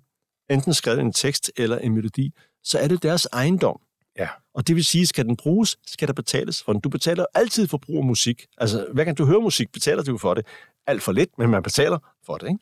[0.53, 2.31] enten skrevet en tekst eller en melodi,
[2.65, 3.81] så er det deres ejendom.
[4.19, 4.29] Ja.
[4.55, 6.81] Og det vil sige, skal den bruges, skal der betales for den.
[6.81, 8.47] Du betaler altid for brug af musik.
[8.59, 10.47] Altså, hver gang du hører musik, betaler du for det.
[10.87, 12.59] Alt for lidt, men man betaler for det, ikke?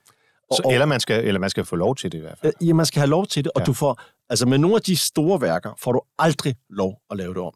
[0.51, 2.53] Og, Så, eller, man skal, eller man skal få lov til det i hvert fald.
[2.63, 3.65] Øh, Ja, man skal have lov til det, og Ja.
[3.65, 7.35] du får, altså med nogle af de store værker, får du aldrig lov at lave
[7.35, 7.53] det om.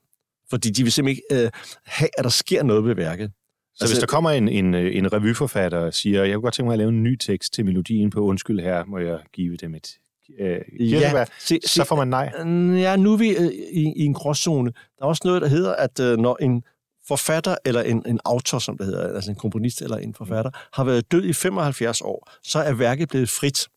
[0.51, 1.51] Fordi de vil simpelthen ikke øh,
[1.85, 3.33] have, at der sker noget ved værket.
[3.75, 6.67] Så hvis der kommer en, en, øh, en revyforfatter og siger, jeg kunne godt tænke
[6.67, 9.75] mig at lave en ny tekst til melodien på Undskyld her, må jeg give dem
[9.75, 9.99] et
[10.41, 12.33] øh, kirsebær, se, så får man nej.
[12.39, 14.71] Øh, Ja, nu er vi øh, i, i en gråzone.
[14.99, 16.63] Der er også noget, der hedder, at øh, når en
[17.09, 20.85] forfatter eller en, en autor, som det hedder, altså en komponist eller en forfatter, har
[20.85, 23.69] været død i 75 år, så er værket blevet frit.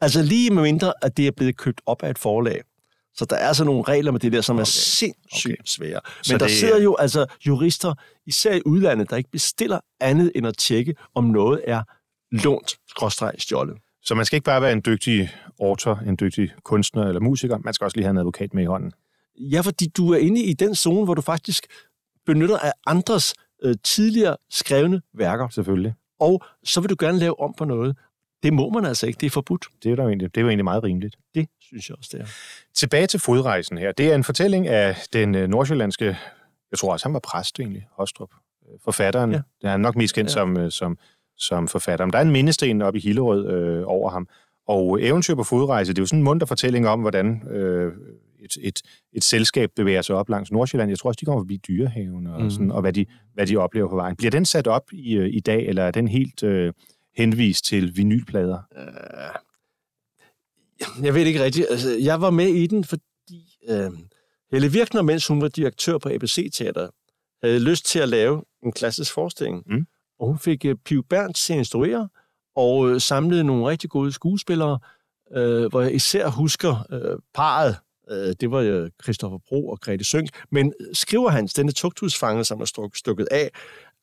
[0.00, 2.60] Altså lige med mindre, at det er blevet købt op af et forlag,
[3.14, 4.60] Så der er altså nogle regler med det der, som okay.
[4.60, 5.62] er sindssygt okay.
[5.64, 6.00] svære.
[6.16, 7.94] Men Så der det- sidder jo altså jurister,
[8.26, 11.82] især i udlandet, der ikke bestiller andet end at tjekke, om noget er
[12.32, 13.76] lånt, skråstreg, stjålet.
[14.06, 17.74] Så man skal ikke bare være en dygtig autor, en dygtig kunstner eller musiker, man
[17.74, 18.92] skal også lige have en advokat med i hånden.
[19.38, 21.66] Ja, fordi du er inde i den zone, hvor du faktisk
[22.26, 25.94] benytter af andres øh, tidligere skrevne værker, Selvfølgelig.
[26.20, 27.96] og så vil du gerne lave om på noget.
[28.42, 29.66] Det må man altså ikke, det er forbudt.
[29.82, 31.16] Det er, jo egentlig, det er jo egentlig meget rimeligt.
[31.34, 32.26] Det synes jeg også, det er.
[32.74, 33.92] Tilbage til fodrejsen her.
[33.92, 36.04] Det er en fortælling af den øh, nordsjællandske,
[36.70, 38.30] jeg tror også, han var præst egentlig, Hostrup.
[38.68, 39.32] Øh, Forfatteren.
[39.32, 39.40] Ja.
[39.62, 40.32] Det er nok mest kendt ja.
[40.32, 40.98] som, øh, som,
[41.38, 42.04] som forfatter.
[42.04, 44.28] Men der er en mindesten oppe i Hillerød øh, over ham.
[44.68, 47.92] Og eventyr på fodrejse, det er jo sådan en munter fortælling om, hvordan øh,
[48.40, 50.90] et, et, et selskab bevæger sig op langs Nordsjælland.
[50.90, 52.50] Jeg tror også, de kommer forbi dyrehaven og, mm.
[52.50, 54.16] sådan, og hvad, de, hvad de oplever på vejen.
[54.16, 56.72] Bliver den sat op i, øh, i dag, eller er den helt øh,
[57.16, 58.58] henvist til vinylplader?
[61.02, 61.66] Jeg ved ikke rigtigt.
[61.70, 63.90] Altså, jeg var med i den, fordi øh,
[64.52, 66.88] Helle Virkner, mens hun var direktør på ABC Teater,
[67.42, 69.62] havde lyst til at lave en klassisk forestilling.
[69.66, 69.86] Mm.
[70.18, 72.08] Og hun fik øh, Piv Berndt til at instruere,
[72.56, 74.78] og øh, samlede nogle rigtig gode skuespillere,
[75.32, 77.76] øh, hvor jeg især husker øh, parret.
[78.10, 80.28] Øh, det var jo Christoffer Bro og Grete Sønk.
[80.50, 83.50] Men skriver hans, denne tugthusfange, som er stukket af,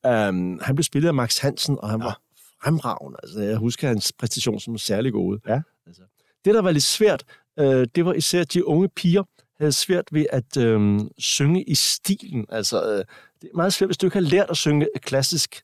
[0.06, 2.20] øh, han blev spillet af Max Hansen, og han var
[2.64, 3.18] fremragende.
[3.22, 5.40] Altså, jeg husker hans præstation som særlig gode.
[5.48, 5.60] Ja.
[5.86, 6.02] Altså,
[6.44, 7.24] det, der var lidt svært,
[7.58, 9.22] øh, det var især, at de unge piger
[9.58, 12.46] havde svært ved at øh, synge i stilen.
[12.48, 13.04] Altså, øh,
[13.42, 15.62] det er meget svært, hvis du ikke har lært at synge klassisk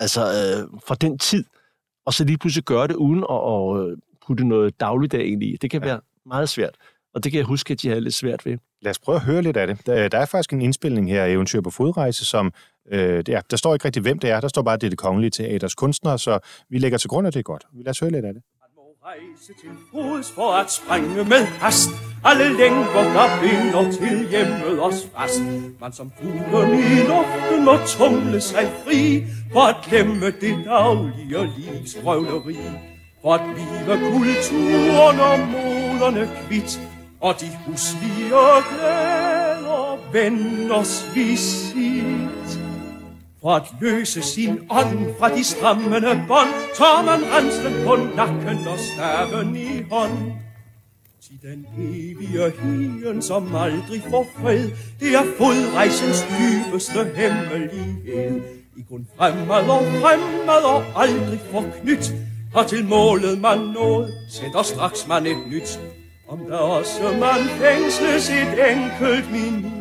[0.00, 1.44] altså, øh, fra den tid,
[2.06, 5.56] og så lige pludselig gøre det uden at, at øh, putte noget dagligdag ind i.
[5.62, 5.88] Det kan ja.
[5.88, 6.74] være meget svært,
[7.14, 8.58] og det kan jeg huske, at de havde lidt svært ved.
[8.82, 9.86] Lad os prøve at høre lidt af det.
[9.86, 12.52] Der, der er faktisk en indspilning her af Eventyr på fodrejse, som
[12.90, 14.40] øh, det er, der står ikke rigtig, hvem det er.
[14.40, 17.26] Der står bare, at det er det kongelige teaters kunstnere, så vi lægger til grund,
[17.26, 17.66] at det er godt.
[17.72, 18.42] Lad os høre lidt af det.
[19.08, 21.90] Rejse til fods for at springe med hast.
[22.24, 25.42] Alle længder, der binder til hjemmet os fast.
[25.80, 31.96] Man som fuglen i luften må tumle sig fri For at glemme det daglige livs
[32.04, 32.58] røvleri
[33.22, 36.80] For at blive kulturen og moderne kvitt
[37.20, 38.28] Og de huslige
[38.70, 39.98] glæder
[40.74, 42.37] os visit
[43.40, 48.78] for at løse sin ånd fra de strammende bånd, tager man renslen på nakken og
[48.78, 50.32] staven i hånd.
[51.22, 54.70] Til den evige hien, som aldrig får fred,
[55.00, 58.40] det er fodrejsens dybeste hemmelighed.
[58.76, 62.12] I kun fremad og fremad og aldrig forknyt,
[62.54, 65.80] og til målet man nået, sætter straks man et nyt.
[66.28, 69.77] Om der også man fængsles et enkelt minut,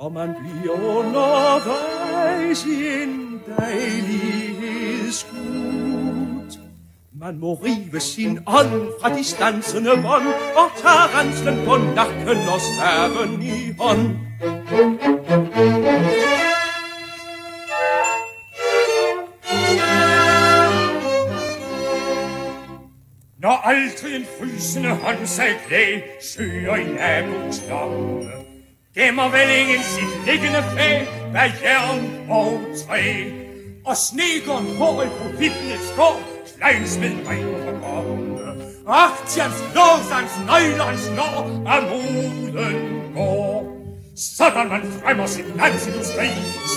[0.00, 6.56] og man bliver undervejs i en dejlighedsskud.
[7.12, 12.60] Man må rive sin ånd fra de stansende bånd, og tage renslen på nakken og
[12.60, 14.16] staven i hånd.
[23.38, 28.49] Når aldrig en frysende håndsag sig søger i naboens lomme,
[28.94, 33.24] gemmer vel ingen sit liggende fag Hvad jern og træ.
[33.86, 36.22] Og snekeren hår i profitens skår,
[36.58, 38.38] kleinsmed ringer for komme.
[38.86, 43.76] Aktians lås, hans nøgler, hans lår, af moden går.
[44.36, 46.28] Sådan man fremmer sin landsindustri,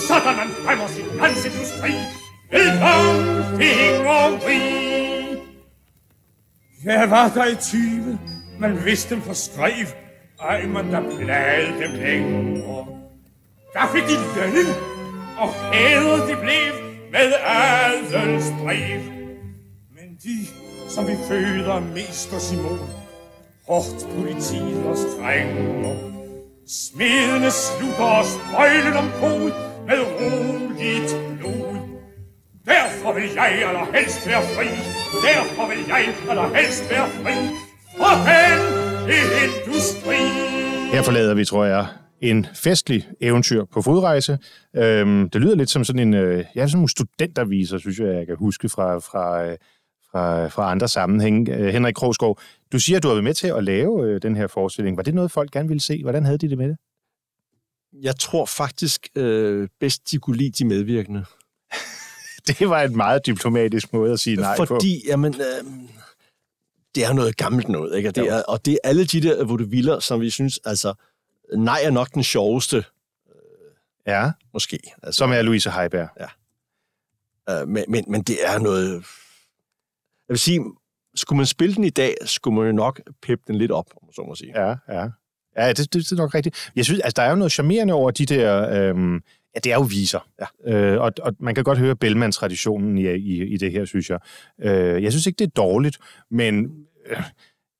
[0.08, 1.92] sådan man fremmer sit landsindustri.
[2.50, 4.60] Velkommen, fingerri.
[6.84, 8.18] Jeg var der i 20,
[8.60, 10.03] man vidste dem for skrev.
[10.40, 12.86] Ej, man der plagede dem længere.
[13.72, 14.74] Der fik de lønnen,
[15.38, 16.72] og hævet det blev
[17.12, 19.00] med adels brev.
[19.94, 20.46] Men de,
[20.88, 22.78] som vi føder mest os imod,
[23.68, 25.96] hårdt politiet og strænger.
[26.68, 29.52] Smedene slutter os bøjlen om kod
[29.86, 31.76] med roligt blod.
[32.66, 34.66] Derfor vil jeg allerhelst være fri.
[35.28, 37.34] Derfor vil jeg allerhelst være fri.
[37.96, 40.16] For den industri.
[40.92, 41.86] Her forlader vi, tror jeg,
[42.20, 44.38] en festlig eventyr på fodrejse.
[44.76, 48.26] Øhm, det lyder lidt som sådan en, øh, ja, sådan en studenterviser, synes jeg, jeg
[48.26, 49.56] kan huske fra, fra, øh,
[50.10, 51.56] fra, fra andre sammenhænge.
[51.56, 52.38] Øh, Henrik Krogsgaard,
[52.72, 54.96] du siger, at du har været med til at lave øh, den her forestilling.
[54.96, 56.02] Var det noget, folk gerne ville se?
[56.02, 56.76] Hvordan havde de det med det?
[58.02, 61.24] Jeg tror faktisk øh, bedst, de kunne lide de medvirkende.
[62.46, 64.64] Det var en meget diplomatisk måde at sige nej på.
[64.64, 65.70] Fordi, jamen, øh,
[66.94, 68.08] det er noget gammelt noget, ikke?
[68.08, 70.94] Og det, er, og det er alle de der vaudevilder, som vi synes, altså,
[71.56, 72.84] nej er nok den sjoveste,
[74.06, 74.78] Ja, måske.
[75.02, 76.08] Altså, som er Louise Heiberg.
[77.50, 78.92] øh, men, men, men det er noget...
[80.28, 80.60] Jeg vil sige,
[81.14, 84.12] skulle man spille den i dag, skulle man jo nok peppe den lidt op, om
[84.12, 84.62] så må sige.
[84.66, 85.08] Ja, ja.
[85.56, 86.70] Ja, det, det, det er nok rigtigt.
[86.76, 88.68] Jeg synes, altså, der er jo noget charmerende over de der...
[88.70, 89.22] Øhm,
[89.54, 90.28] ja, det er jo viser.
[90.66, 90.72] Ja.
[90.74, 94.18] Øh, og, og man kan godt høre Bellman-traditionen i, i, i det her, synes jeg.
[94.62, 95.98] Øh, jeg synes ikke, det er dårligt,
[96.30, 96.64] men...
[97.10, 97.22] Øh,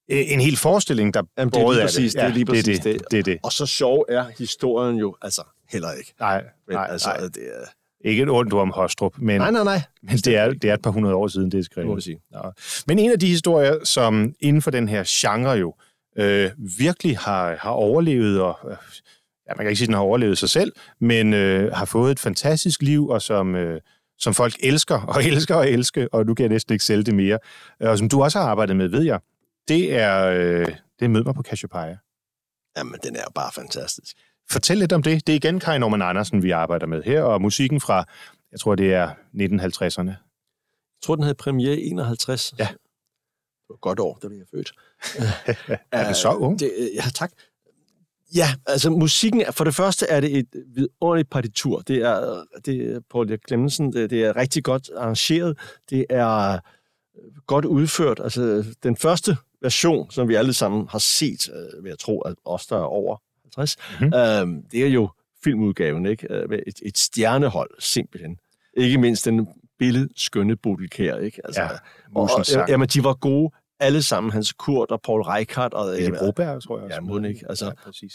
[0.08, 2.20] en hel forestilling, der Jamen, det er lige af præcis det.
[2.20, 3.10] Ja, det, er lige præcis det, det.
[3.10, 3.38] det, er det.
[3.42, 6.14] Og så sjov er historien jo altså heller ikke.
[6.20, 7.20] Nej, Men, nej, altså, nej.
[7.20, 8.08] Det er...
[8.08, 9.80] Ikke et ondt om Hostrup, men, Nej, nej, nej.
[10.02, 12.02] men det, er, det er et par hundrede år siden, det er Det må skrevet.
[12.04, 12.18] sige.
[12.34, 12.40] Ja.
[12.86, 15.74] Men en af de historier, som inden for den her genre jo
[16.18, 18.76] øh, virkelig har, har overlevet, og øh,
[19.48, 22.10] ja, man kan ikke sige, at den har overlevet sig selv, men øh, har fået
[22.12, 23.80] et fantastisk liv, og som, øh,
[24.18, 27.14] som folk elsker, og elsker og elsker, og nu kan jeg næsten ikke sælge det
[27.14, 27.38] mere,
[27.82, 29.20] øh, og som du også har arbejdet med, ved jeg,
[29.68, 30.66] det er, øh,
[30.98, 31.98] det er Mød mig på Cassiopeia.
[32.76, 34.16] Jamen, den er jo bare fantastisk.
[34.50, 35.26] Fortæl lidt om det.
[35.26, 38.04] Det er igen Kai Norman Andersen, vi arbejder med her, og musikken fra,
[38.52, 40.10] jeg tror, det er 1950'erne.
[40.10, 42.54] Jeg tror, den havde premiere i 51.
[42.58, 42.64] Ja.
[42.64, 44.72] Det var et godt år, da blev jeg født.
[45.92, 46.58] Er det så ung?
[46.60, 47.32] Det, øh, ja, tak.
[48.34, 51.80] Ja, altså musikken, for det første er det et vidunderligt partitur.
[51.80, 55.58] Det er, det er Paul Erik Clemmensen, det, det er rigtig godt arrangeret.
[55.90, 56.58] Det er øh,
[57.46, 58.20] godt udført.
[58.24, 62.34] Altså, den første version, som vi alle sammen har set, øh, vil jeg tro, at
[62.44, 64.04] os, der er over 50, Mhm.
[64.06, 64.56] mm-hmm.
[64.58, 65.08] øh, det er jo
[65.44, 66.26] filmudgaven, ikke?
[66.34, 68.36] Øh, med Et, et stjernehold, simpelthen.
[68.76, 70.88] Ikke mindst den billedskønne Bodil
[71.22, 71.40] ikke?
[71.44, 71.68] Altså, Ja,
[72.14, 73.50] og, og, jamen, de var gode
[73.80, 74.32] alle sammen.
[74.32, 75.74] Hans Kurt og Paul Reichhardt.
[75.74, 76.94] Og, Eddie Broberg, tror jeg også.
[76.94, 77.66] Ja, må ikke, altså.
[77.66, 78.12] Ja, præcis.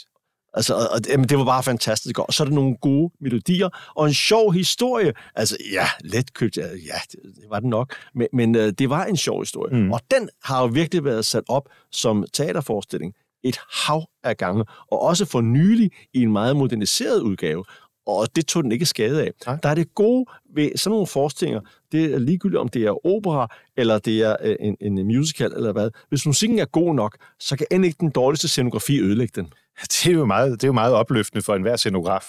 [0.53, 2.19] Altså, og, og, jamen, det var bare fantastisk.
[2.19, 5.13] Og så er der nogle gode melodier, og en sjov historie.
[5.35, 7.95] Altså, ja, letkøbt, ja, ja det, det var den nok.
[8.15, 9.77] Men, men øh, det var en sjov historie.
[9.77, 9.91] Mm.
[9.91, 15.01] Og den har jo virkelig været sat op som teaterforestilling et hav af gange, og
[15.01, 17.65] også for nylig i en meget moderniseret udgave.
[18.05, 19.31] Og det tog den ikke skade af.
[19.45, 19.57] Nej.
[19.63, 20.25] Der er det gode
[20.55, 24.55] ved sådan nogle forestillinger, det er ligegyldigt, om det er opera, eller det er øh,
[24.59, 25.89] en, en musical, eller hvad.
[26.09, 29.53] Hvis musikken er god nok, så kan end ikke den dårligste scenografi ødelægge den.
[29.91, 32.25] Det er jo meget, det er jo meget opløftende for enhver scenograf.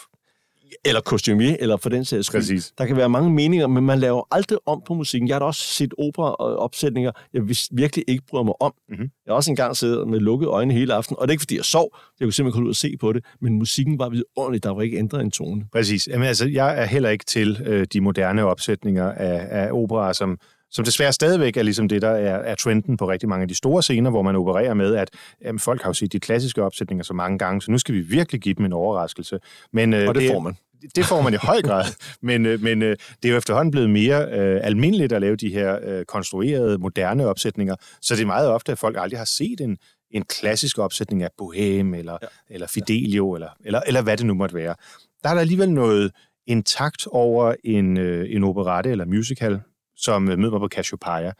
[0.84, 2.40] Eller kostumier, eller for den sags skyld.
[2.40, 2.72] Præcis.
[2.78, 5.28] Der kan være mange meninger, men man laver aldrig om på musikken.
[5.28, 8.72] Jeg har da også set opera-opsætninger, jeg virkelig ikke bryder mig om.
[8.88, 8.96] Mhm.
[8.98, 9.10] Mm-hmm.
[9.26, 11.56] Jeg har også engang siddet med lukkede øjne hele aften, og det er ikke, fordi
[11.56, 11.96] jeg sov.
[12.20, 14.62] Jeg kunne simpelthen komme ud og se på det, men musikken var vidunderlig.
[14.62, 15.64] Der var ikke ændret en tone.
[15.72, 16.08] Præcis.
[16.08, 20.38] Jamen, altså, jeg er heller ikke til øh, de moderne opsætninger af, af operaer, som,
[20.70, 23.54] som desværre stadigvæk er ligesom det, der er, er trenden på rigtig mange af de
[23.54, 25.10] store scener, hvor man opererer med, at
[25.44, 28.00] jamen, folk har jo set de klassiske opsætninger så mange gange, så nu skal vi
[28.00, 29.38] virkelig give dem en overraskelse.
[29.72, 30.56] Men, øh, Og det får man.
[30.96, 31.84] Det får man i høj grad,
[32.22, 35.48] men, øh, men øh, det er jo efterhånden blevet mere øh, almindeligt at lave de
[35.48, 39.60] her øh, konstruerede, moderne opsætninger, så det er meget ofte, at folk aldrig har set
[39.60, 39.78] en,
[40.10, 42.26] en klassisk opsætning af Bohème, eller, ja.
[42.50, 44.74] eller Fidelio, eller, eller, eller hvad det nu måtte være.
[45.22, 46.12] Der er der alligevel noget
[46.46, 49.60] intakt over en, øh, en operette eller musical,
[50.00, 51.32] som øh, møder mig på Cassiopeia.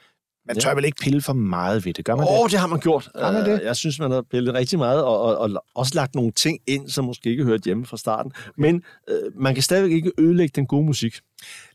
[0.47, 2.53] Man tør vel ikke pille for meget ved det, gør man Åh, oh, det?
[2.53, 3.09] det har man gjort.
[3.15, 3.61] Har man det?
[3.61, 6.59] Øh, Jeg synes, man har pillet rigtig meget, og, og, og også lagt nogle ting
[6.67, 8.33] ind, som måske ikke hørte hjemme fra starten.
[8.57, 11.21] Men øh, man kan stadigvæk ikke ødelægge den gode musik.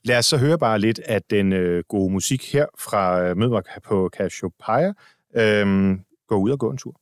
[0.04, 4.10] Lad os så høre bare lidt af den øh, gode musik her fra øh, på
[4.18, 4.94] Cassiopeia.
[5.36, 6.96] Øhm, gå ud og gå en tur.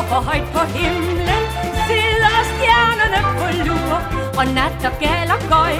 [0.00, 1.42] Gå for højt på himlen.
[1.88, 3.96] Sidder stjernerne på lur,
[4.38, 5.74] og nat og gal og gøj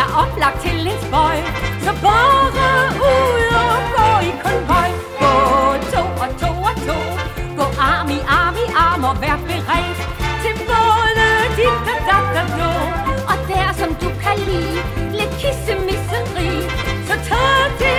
[0.00, 1.36] er oplagt til en spøj.
[1.84, 4.88] Så bare ud og gå i konvoj.
[5.22, 5.32] Gå
[5.92, 6.98] to og to og to,
[7.58, 9.98] gå arm i arm i arm og vær beredt
[10.42, 11.26] til både
[11.58, 12.72] dit og dat og nå.
[13.30, 14.80] Og der som du kan lide,
[15.18, 16.50] lidt kissemisseri,
[17.08, 17.93] så tag det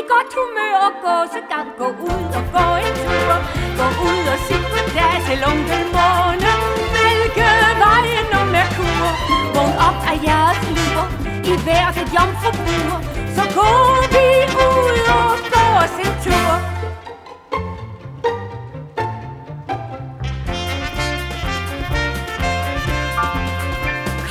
[0.00, 1.68] i godt humør og gå så gang.
[1.80, 3.34] Gå ud og gå en tur,
[3.78, 6.52] gå ud og sig goddag til onkel Måne,
[6.94, 7.48] hvilke
[7.82, 9.08] vejen og Merkur.
[9.54, 11.04] Vågn op af jeres lur,
[11.52, 12.92] i hvert et jomfrubur,
[13.36, 13.70] så gå
[14.14, 14.26] vi
[14.68, 16.52] ud og gå os en tur.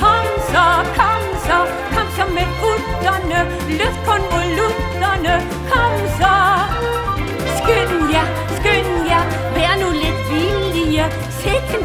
[0.00, 0.66] Kom så,
[0.98, 1.58] kom så,
[1.94, 3.40] kom så med utterne,
[3.78, 4.43] løft konvolutterne,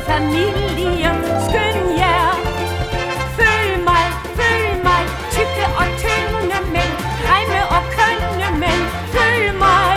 [0.09, 2.31] familien, skøn skynd jer.
[3.37, 4.05] Følg mig,
[4.37, 5.03] følg mig,
[5.33, 9.93] tykke og tynde mænd, grimme og kønne mænd, følg mig.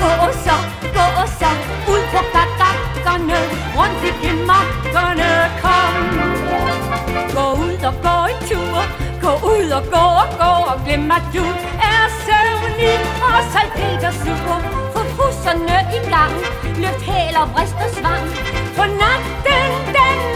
[0.00, 0.12] Gå
[0.44, 0.56] så,
[0.96, 1.06] gå
[1.38, 1.50] så,
[1.92, 3.40] ud på barakkerne,
[3.76, 5.30] rundt i gemakkerne,
[5.62, 5.96] kom.
[7.36, 8.78] Gå ud og gå en tur,
[9.24, 11.44] gå ud og gå og gå og glem at du
[11.92, 12.96] er søvnig
[13.28, 14.91] og salpetersur
[15.42, 16.32] så fusserne i gang,
[16.82, 18.26] løft hæl og vrist og svang.
[18.76, 20.31] For natten, den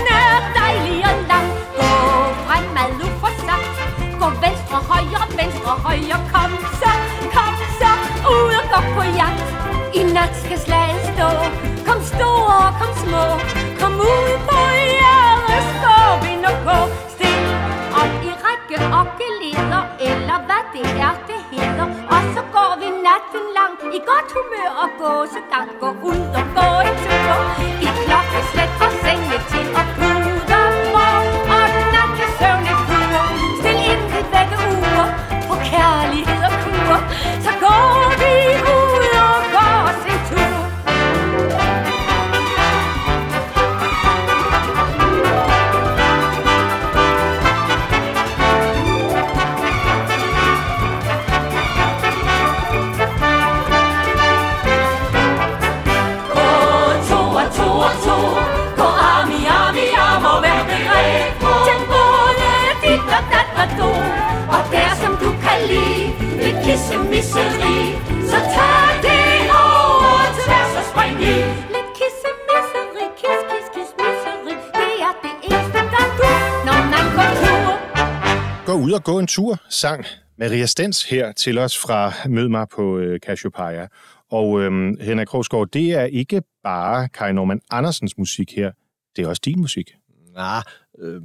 [79.36, 80.04] tur, sang
[80.38, 83.86] Maria Stens her til os fra Mød mig på øh, Cassiopeia.
[84.30, 88.72] Og øhm, Henrik Krogsgaard, det er ikke bare Kai Norman Andersens musik her,
[89.16, 89.90] det er også din musik.
[90.34, 90.62] Nej,
[90.98, 91.22] øh,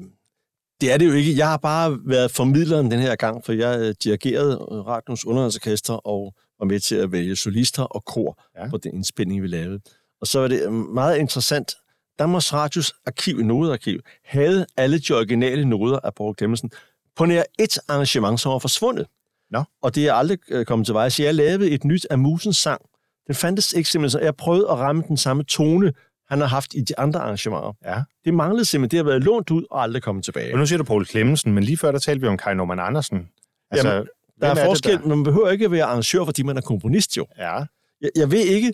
[0.81, 1.37] det er det jo ikke.
[1.37, 5.93] Jeg har bare været formidleren den her gang, for jeg øh, dirigerede øh, Radions Underholdsorkester
[5.93, 8.69] og var med til at vælge solister og kor Ja.
[8.69, 9.79] på den indspilning, vi lavede.
[10.21, 11.71] Og så var det øh, meget interessant.
[12.19, 16.71] Danmarks Radios arkiv, nodearkiv, havde alle de originale noder af Borg Clemmensen
[17.15, 19.07] på nær et arrangement, som var forsvundet.
[19.51, 19.63] Nå.
[19.81, 21.09] Og det er aldrig øh, kommet til vej.
[21.09, 22.81] Så jeg lavede et nyt af Musens sang.
[23.27, 24.19] Den fandtes ikke simpelthen.
[24.19, 25.93] så Jeg prøvede at ramme den samme tone,
[26.29, 27.73] han har haft i de andre arrangementer.
[27.85, 28.01] Ja.
[28.25, 28.91] Det manglede simpelthen.
[28.91, 30.53] Det har været lånt ud og aldrig kommet tilbage.
[30.53, 32.79] Og nu siger du Paul Clemmensen, men lige før der talte vi om Kai Norman
[32.79, 33.29] Andersen.
[33.71, 35.07] Altså, Jamen, Der hvem er det, forskel.
[35.07, 37.27] Man behøver ikke at være arrangør, fordi man er komponist jo.
[37.37, 37.63] Ja,
[38.01, 38.73] Jeg, jeg ved ikke,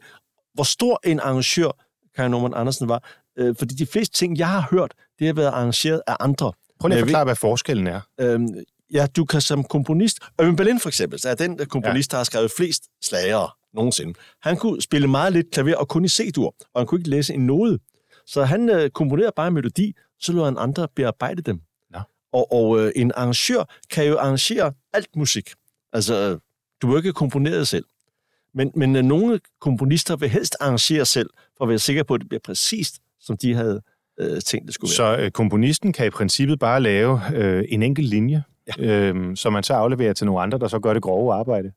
[0.53, 1.71] hvor stor en arrangør
[2.15, 3.03] Kai Norman Andersen var,
[3.37, 6.51] øh, fordi de fleste ting, jeg har hørt, det har været arrangeret af andre.
[6.79, 8.01] Prøv lige at ved- forklare, hvad forskellen er.
[8.19, 8.47] Øhm,
[8.93, 10.19] ja, du kan som komponist...
[10.41, 12.15] Øven Berlin for eksempel, så er den komponist, ja.
[12.15, 14.13] der har skrevet flest slagere nogensinde.
[14.41, 17.33] Han kunne spille meget lidt klaver og kun i C-dur, og han kunne ikke læse
[17.33, 17.79] en node.
[18.25, 21.61] Så han øh, komponerede bare en melodi, så lod han andre bearbejde dem.
[21.91, 21.99] Nå.
[22.33, 25.49] Og, og øh, en arrangør kan jo arrangere alt musik.
[25.93, 26.39] Altså, øh,
[26.81, 27.85] du er ikke komponeret selv.
[28.53, 32.19] Men, men øh, nogle komponister vil helst arrangere selv, for at være sikker på, at
[32.21, 33.81] det bliver præcist, som de havde
[34.19, 35.17] øh, tænkt, det skulle være.
[35.17, 38.43] Så øh, komponisten kan i princippet bare lave øh, en enkelt linje,
[38.77, 38.83] ja.
[38.85, 41.71] øh, som man så afleverer til nogle andre, der så gør det grove arbejde.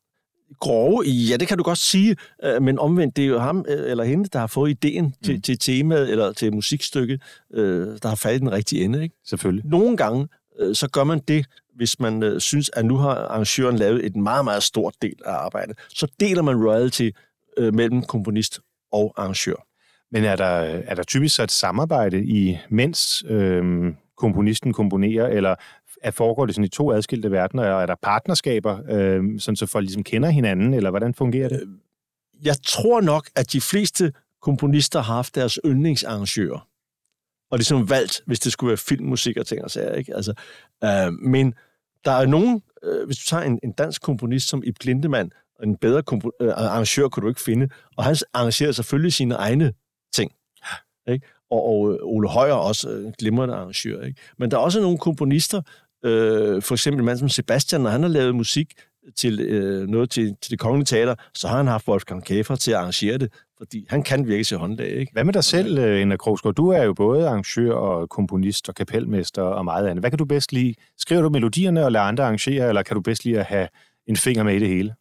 [0.60, 3.90] grove ja, det kan du godt sige, øh, men omvendt, det er jo ham øh,
[3.90, 5.42] eller hende, der har fået ideen til, Mm.
[5.42, 7.22] til temaet eller til musikstykket,
[7.54, 9.02] øh, der har faldet den rigtige ende.
[9.02, 9.14] Ikke?
[9.26, 9.66] Selvfølgelig.
[9.66, 10.28] Nogle gange,
[10.60, 14.16] øh, så gør man det, hvis man øh, synes, at nu har arrangøren lavet et
[14.16, 15.78] meget, meget stort del af arbejdet.
[15.88, 17.10] Så deler man royalty
[17.58, 18.60] øh, mellem komponist
[18.92, 19.66] og arrangør.
[20.12, 25.54] Men er der, er der typisk så et samarbejde i, mens øh, komponisten komponerer, eller
[26.02, 29.66] er, foregår det sådan i to adskilte verdener, og er der partnerskaber, øh, sådan så
[29.66, 31.60] folk ligesom kender hinanden, eller hvordan fungerer det?
[31.60, 31.68] Øh,
[32.44, 36.66] jeg tror nok, at de fleste komponister har haft deres yndlingsarrangører.
[37.50, 39.94] Og ligesom valgt, hvis det skulle være filmmusik og ting og sager.
[39.94, 40.14] Ikke?
[40.14, 40.34] Altså,
[40.84, 41.54] øh, men
[42.04, 45.32] der er nogen, øh, hvis du tager en, en dansk komponist som Ib Lindemann,
[45.62, 49.72] en bedre kompo- øh, arrangør kunne du ikke finde, og han arrangerer selvfølgelig sine egne.
[51.12, 51.26] Ikke?
[51.50, 54.02] Og, og øh, Ole Højer er også øh, en glimrende arrangør.
[54.02, 54.20] Ikke?
[54.38, 55.62] Men der er også nogle komponister,
[56.04, 58.72] øh, for eksempel en mand som Sebastian, når han har lavet musik
[59.16, 62.70] til øh, noget til, til det kongelige teater, så har han haft Wolfgang Käfer til
[62.70, 64.88] at arrangere det, fordi han kan virkelig til håndlag.
[64.88, 65.12] Ikke?
[65.12, 66.54] Hvad med dig selv, øh, Henrik Krogsgaard?
[66.54, 70.02] Du er jo både arrangør og komponist og kapelmester og meget andet.
[70.02, 70.74] Hvad kan du bedst lide?
[70.98, 73.68] Skriver du melodierne og lader andre arrangere, eller kan du bedst lide at have
[74.06, 74.94] en finger med i det hele?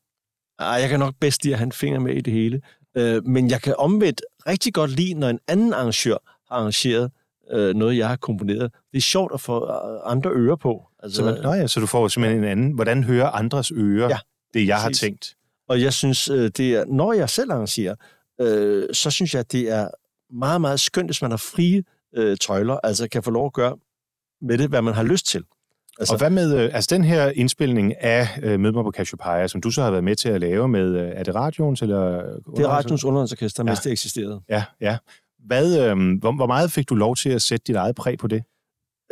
[0.60, 2.62] Ah, jeg kan nok bedst lide at have en finger med i det hele.
[2.98, 6.18] Øh, men jeg kan omvendt rigtig godt lide, når en anden arrangør
[6.52, 7.12] har arrangeret
[7.52, 8.72] øh, noget, jeg har komponeret.
[8.92, 10.88] Det er sjovt at få øh, andre ører på.
[11.04, 12.72] Altså, Så, man, ja, så du får simpelthen en anden.
[12.72, 14.18] Hvordan hører andres ører Ja,
[14.54, 15.02] det, jeg har præcis.
[15.02, 15.36] tænkt?
[15.70, 17.96] Og jeg synes, øh, det er, når jeg selv arrangerer,
[18.42, 19.88] øh, så synes jeg, det er
[20.34, 21.84] meget, meget skønt, hvis man har frie
[22.16, 23.78] øh, tøjler, altså kan få lov at gøre
[24.42, 25.44] med det, hvad man har lyst til.
[26.00, 29.48] Altså, og hvad med øh, altså den her indspilning af øh, Mød mig på Cassiopeia,
[29.48, 32.00] som du så har været med til at lave med, øh, er det radioens eller?
[32.58, 33.66] Det er Radions Underholdsorkester, Ja.
[33.66, 34.42] mens det eksisterede.
[34.50, 34.98] Ja, ja.
[35.46, 38.28] Hvad, øh, hvor, hvor meget fik du lov til at sætte dit eget præg på
[38.28, 38.44] det?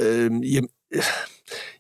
[0.02, 1.02] Øh, jamen, øh,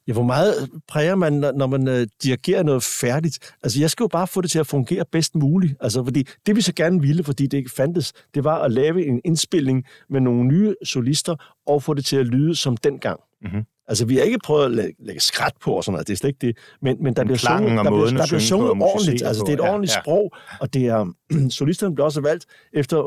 [0.07, 3.39] Ja, hvor meget præger man, når- man øh, dirigerer noget færdigt?
[3.63, 5.75] Altså, jeg skal jo bare få det til at fungere bedst muligt.
[5.81, 9.05] Altså, fordi det vi så gerne ville, fordi det ikke fandtes, det var at lave
[9.05, 11.35] en indspilning med nogle nye solister
[11.67, 13.19] og få det til at lyde som dengang.
[13.41, 13.63] Mhm.
[13.88, 16.17] Altså, vi har ikke prøvet at lægge, lægge skrat på og sådan noget, det er
[16.17, 16.57] slet ikke det.
[16.81, 19.23] Men, men der bliver sunget, der bliver, der bliver på sunget musicere ordentligt.
[19.27, 20.01] Altså, det er et på, ja, ordentligt ja.
[20.01, 21.13] sprog, og det er,
[21.59, 22.97] solisterne blev også valgt efter,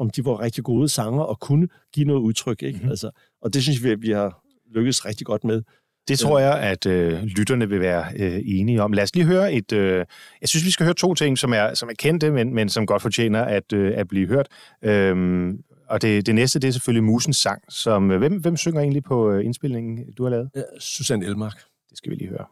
[0.00, 2.62] om- de var rigtig gode sanger og kunne give noget udtryk.
[2.62, 2.76] Ikke?
[2.76, 2.76] Mhm.
[2.78, 2.90] Mm-hmm.
[2.90, 3.10] Altså,
[3.42, 4.42] og det synes vi, at vi har
[4.74, 5.62] lykkes rigtig godt med.
[6.08, 8.92] Det tror jeg, at øh, lytterne vil være øh, enige om.
[8.92, 9.72] Lad os lige høre et...
[9.72, 10.04] Øh,
[10.40, 12.86] jeg synes, vi skal høre to ting, som er, som er kendte, men, men som
[12.86, 14.48] godt fortjener at, øh, at blive hørt.
[14.84, 15.58] Øhm,
[15.90, 17.62] og det, det næste, det er selvfølgelig Musens sang.
[17.68, 20.50] Som, øh, hvem, hvem synger egentlig på øh, indspillingen, du har lavet?
[20.56, 21.56] Ja, Susanne Elmark.
[21.90, 22.44] Det skal vi lige høre.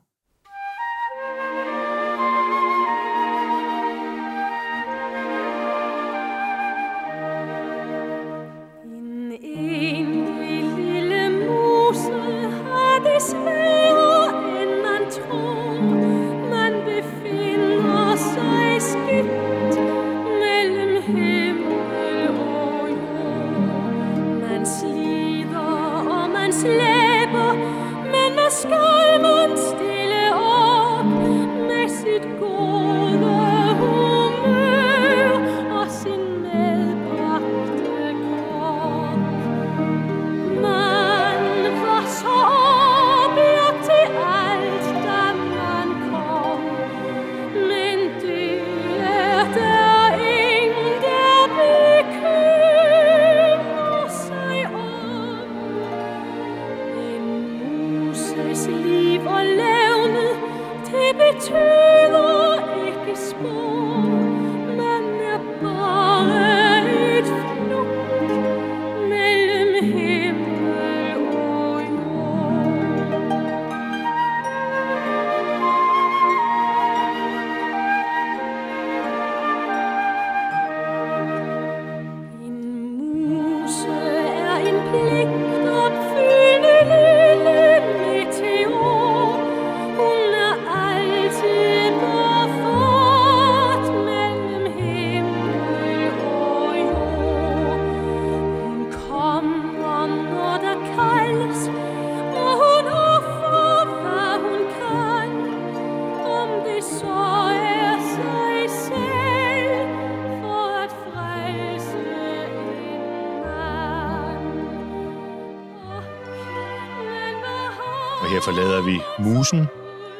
[119.21, 119.67] Musen,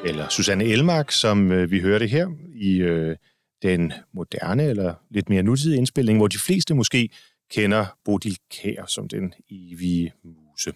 [0.05, 3.17] eller Susanne Elmark, som øh, vi hørte her i øh,
[3.63, 7.11] den moderne eller lidt mere nutidige indspilning, hvor de fleste måske
[7.51, 10.73] kender Bodil Kær som den evige muse.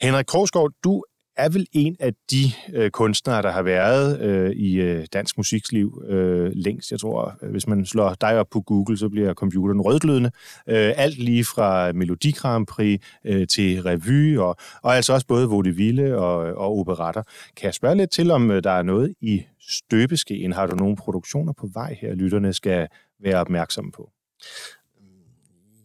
[0.00, 1.04] Henrik Korsgaard, du
[1.38, 6.02] er vel en af de øh, kunstnere, der har været øh, i øh, dansk musiksliv
[6.08, 6.90] øh, længst.
[6.90, 10.30] Jeg tror, øh, hvis man slår dig op på Google, så bliver computeren rødglødende.
[10.68, 15.48] Øh, alt lige fra Melodi Grand Prix øh, til revy, og, og altså også både
[15.48, 17.22] vaudeville og, og operetter.
[17.56, 20.52] Kan jeg spørge lidt til, om øh, der er noget i støbeskeen?
[20.52, 22.88] Har du nogle produktioner på vej her, lytterne skal
[23.22, 24.10] være opmærksomme på?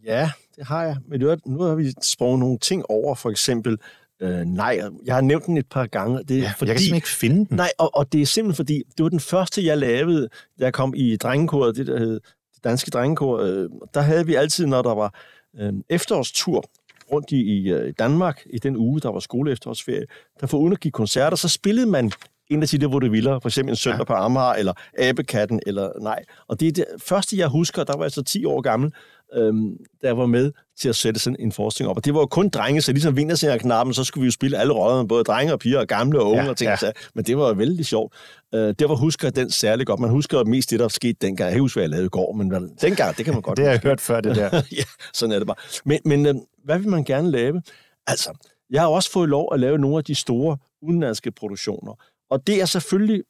[0.05, 0.97] Ja, det har jeg.
[1.07, 3.77] Men nu, nu har vi sprunget nogle ting over, for eksempel
[4.23, 4.81] øh, nej.
[5.05, 6.23] Jeg har nævnt den et par gange.
[6.23, 7.57] Det er Ja, fordi, jeg kan simpelthen ikke finde den.
[7.57, 10.73] Nej, og, og det er simpelthen fordi, det var den første, jeg lavede, da jeg
[10.73, 12.19] kom i drengekoret, det der hed
[12.55, 13.39] det danske drengekor.
[13.39, 15.13] Øh, der havde vi altid, når der var
[15.59, 16.63] øh, efterårstur
[17.11, 20.05] rundt i, i øh, Danmark, i den uge, der var skoleefterårsferie,
[20.41, 22.11] der for uden at give koncerter, så spillede man
[22.49, 24.03] en af de der vaudeviller, for eksempel en søndag ja.
[24.03, 26.23] på Amager, eller Abekatten, eller nej.
[26.47, 28.93] Og det er det første, jeg husker, der var jeg så 10 år gammel,
[29.35, 31.97] øhm, da jeg var med til at sætte sådan en forestilling op.
[31.97, 34.73] Og det var jo kun drenge, så ligesom Vindersinger-knappen, så skulle vi jo spille alle
[34.73, 36.69] rollerne, både drenge og piger, og gamle og unge Ja, og ting.
[36.69, 36.75] ja.
[36.75, 36.93] sager.
[37.15, 38.13] Men det var jo vældig sjovt.
[38.55, 39.99] Øh, derfor husker jeg den særlig godt.
[39.99, 41.45] Man husker mest det, der skete dengang.
[41.45, 43.41] Jeg kan ikke huske, hvad jeg lavede i går, men hvad- dengang, det kan man
[43.41, 44.49] godt Det har jeg hørt før, det der.
[44.77, 45.57] ja, sådan er det bare.
[45.85, 47.61] Men, men øh, hvad vil man gerne lave?
[48.07, 48.33] Altså,
[48.69, 51.93] jeg har også fået lov at lave nogle af de store udenlandske produktioner.
[52.29, 53.23] Og det er selvfølgelig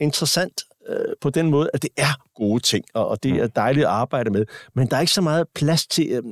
[0.00, 3.86] interessant øh, på den måde, at det er gode ting, og, og det er dejligt
[3.86, 4.46] at arbejde med.
[4.74, 6.22] Men der er ikke så meget plads til, øh,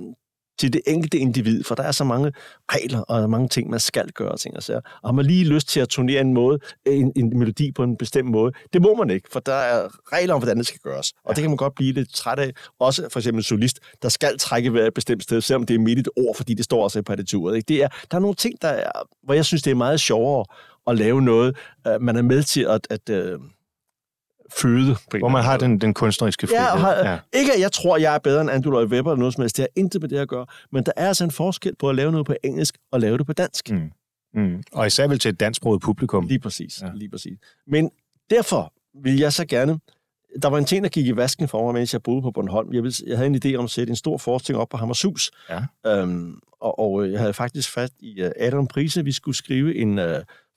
[0.58, 2.32] til det enkelte individ, for der er så mange
[2.72, 4.36] regler og mange ting, man skal gøre.
[4.36, 4.80] Ting og, sager.
[5.02, 7.96] og har man lige lyst til at turnere en, måde, en, en melodi på en
[7.96, 11.12] bestemt måde, det må man ikke, for der er regler om, hvordan det skal gøres.
[11.24, 12.52] Og det kan man godt blive lidt træt af.
[12.80, 15.78] Også for eksempel en solist, der skal trække vejret et bestemt sted, selvom det er
[15.78, 17.56] midt i et ord, fordi det står også i partituret.
[17.56, 17.68] Ikke?
[17.68, 18.90] Det er, der er nogle ting, der er,
[19.22, 20.44] hvor jeg synes, det er meget sjovere
[20.86, 21.56] at lave noget,
[21.88, 23.40] uh, man er med til at, at uh,
[24.60, 24.96] føde.
[25.10, 26.64] På en Hvor man har den, den kunstneriske frihed.
[26.64, 27.18] Ja, har, ja.
[27.32, 29.56] Ikke at jeg tror, jeg er bedre end Andrew Lloyd Webber eller noget som helst.
[29.56, 30.46] Det har intet med det at gøre.
[30.72, 33.26] Men der er altså en forskel på at lave noget på engelsk og lave det
[33.26, 33.70] på dansk.
[33.70, 33.90] Mm.
[34.34, 34.62] Mm.
[34.72, 36.26] Og især vel til et dansksproget publikum.
[36.26, 36.90] Lige præcis, ja.
[36.94, 37.38] lige præcis.
[37.66, 37.90] Men
[38.30, 38.72] derfor
[39.02, 39.78] vil jeg så gerne...
[40.42, 42.74] Der var en ting, der gik i vasken for mig, mens jeg boede på Bornholm.
[42.74, 45.30] Jeg, ville, jeg havde en idé om at sætte en stor forskning op på Hammershus.
[45.50, 45.60] Ja.
[45.86, 49.04] Øhm, og, og øh, jeg havde faktisk fat i uh, Adam Prise.
[49.04, 50.04] Vi skulle skrive en uh,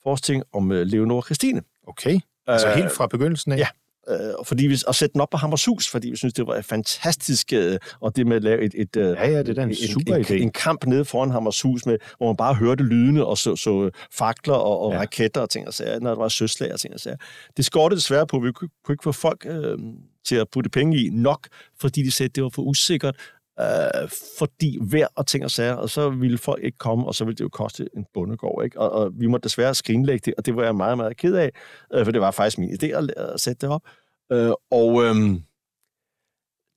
[0.03, 1.61] forskning om uh, Leonora Christine.
[1.87, 2.19] Okay.
[2.47, 3.57] Altså Øh, helt fra begyndelsen af?
[3.57, 3.67] ja.
[4.11, 7.53] Øh, fordi vi, og sætte den op på Hammershus, fordi vi synes, det var fantastisk,
[7.53, 10.15] øh, og det med at lave et, et, øh, Ja, ja, det er en super
[10.15, 10.33] en, idé.
[10.33, 13.91] en, kamp nede foran Hammershus, med, hvor man bare hørte lydene og så, så øh,
[14.11, 14.99] fakler og, og Ja.
[14.99, 17.17] raketter og ting og sager, når der var søslag og ting og sager.
[17.57, 19.77] Det skortede desværre på, at vi kunne, kunne ikke få folk øh,
[20.25, 21.47] til at putte penge i nok,
[21.81, 23.15] fordi de sagde, at det var for usikkert,
[23.59, 24.09] øh,
[24.39, 27.35] fordi vejr og ting og sager, og så ville folk ikke komme, og så ville
[27.35, 28.79] det jo koste en bondegård, ikke?
[28.79, 31.51] Og, og vi måtte desværre skrinlægge det, og det var jeg meget, meget ked af,
[31.93, 33.81] øh, for det var faktisk min idé at, at sætte det op.
[34.31, 35.43] Øh, og øhm,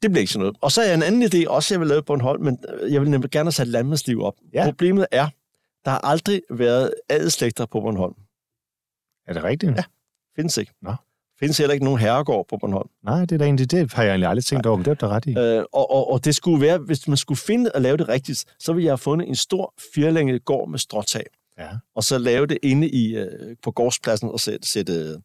[0.02, 0.56] det blev ikke sådan noget.
[0.60, 2.92] Og så er jeg en anden idé, også jeg vil lave på Bornholm, men øh,
[2.92, 4.34] jeg vil nemlig gerne have sat landmandsliv op.
[4.52, 4.64] Ja.
[4.64, 5.28] Problemet er,
[5.84, 8.14] der har aldrig været adelslægter på Bornholm.
[9.26, 9.76] Er det rigtigt?
[9.76, 9.84] Ja.
[10.36, 10.72] Findes ikke.
[10.82, 10.94] Nå.
[11.40, 12.88] Findes heller ikke nogen herregård på Bornholm.
[13.04, 15.08] Nej, det er da egentlig det, har jeg egentlig aldrig tænkt over, men det er
[15.08, 15.38] ret i.
[15.38, 18.44] Øh, og, og, og det skulle være, hvis man skulle finde og lave det rigtigt,
[18.58, 21.24] så ville jeg have fundet en stor firlænget gård med stråtag.
[21.58, 21.68] Ja.
[21.94, 25.16] og så lave det inde i, øh, på gårdspladsen og sætte, sætte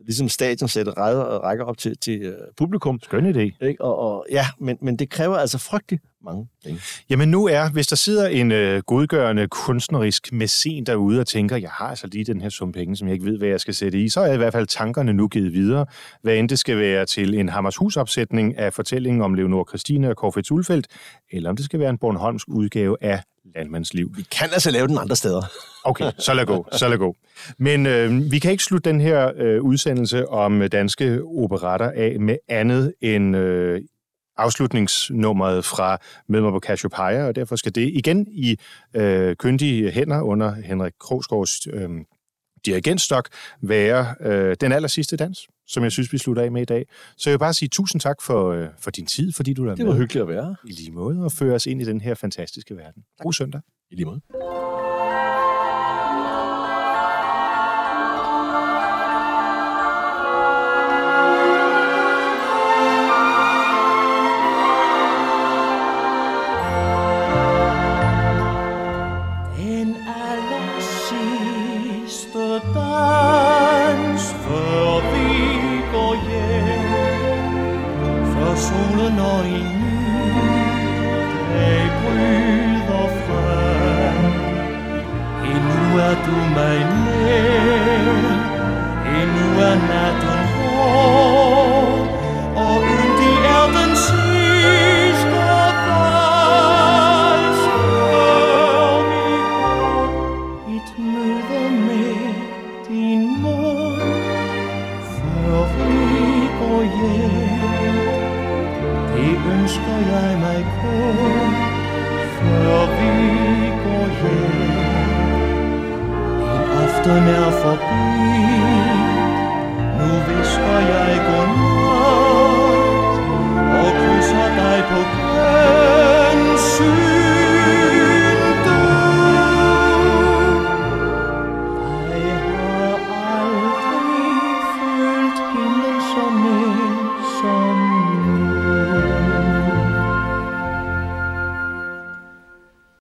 [0.00, 3.00] ligesom stadion sætte rækker, rækker op til, til øh, publikum.
[3.02, 3.66] Skøn idé.
[3.66, 3.80] Ikke?
[3.80, 6.80] Og, og, ja, men, men det kræver altså frygtelig mange penge.
[7.10, 11.70] Jamen nu er, hvis der sidder en øh, godgørende kunstnerisk mæcen derude og tænker, jeg
[11.70, 14.00] har altså lige den her sum penge, som jeg ikke ved, hvad jeg skal sætte
[14.00, 15.86] i, så er i hvert fald tankerne nu givet videre.
[16.22, 20.52] Hvad end det skal være til en Hammershus-opsætning af fortællingen om Leonor Christine og Korfits
[20.52, 20.86] Ulfeldt,
[21.32, 23.22] eller om det skal være en Bornholmsk udgave af
[23.54, 24.10] Landmandsliv.
[24.16, 25.42] Vi kan altså lave den andre steder.
[25.84, 27.16] Okay, så lad gå, så lad gå.
[27.58, 32.20] Men øh, vi kan ikke slutte den her øh, udsendelse om øh, danske operatter af
[32.20, 33.82] med andet end øh,
[34.36, 38.58] afslutningsnummeret fra Mødmer på Cassiopeia, og derfor skal det igen i
[38.94, 41.90] øh, kyndige hænder under Henrik Krogsgaards øh,
[42.66, 43.28] dirigentstok
[43.62, 46.86] være øh, den aller sidste dans, som jeg synes, vi slutter af med i dag.
[47.16, 49.74] Så jeg vil bare sige tusind tak for, øh, for din tid, fordi du er
[49.74, 50.56] Det var med hyggeligt at være.
[50.64, 53.02] i lige måde og føre os ind i den her fantastiske verden.
[53.18, 53.60] God søndag.
[53.90, 54.20] I lige måde.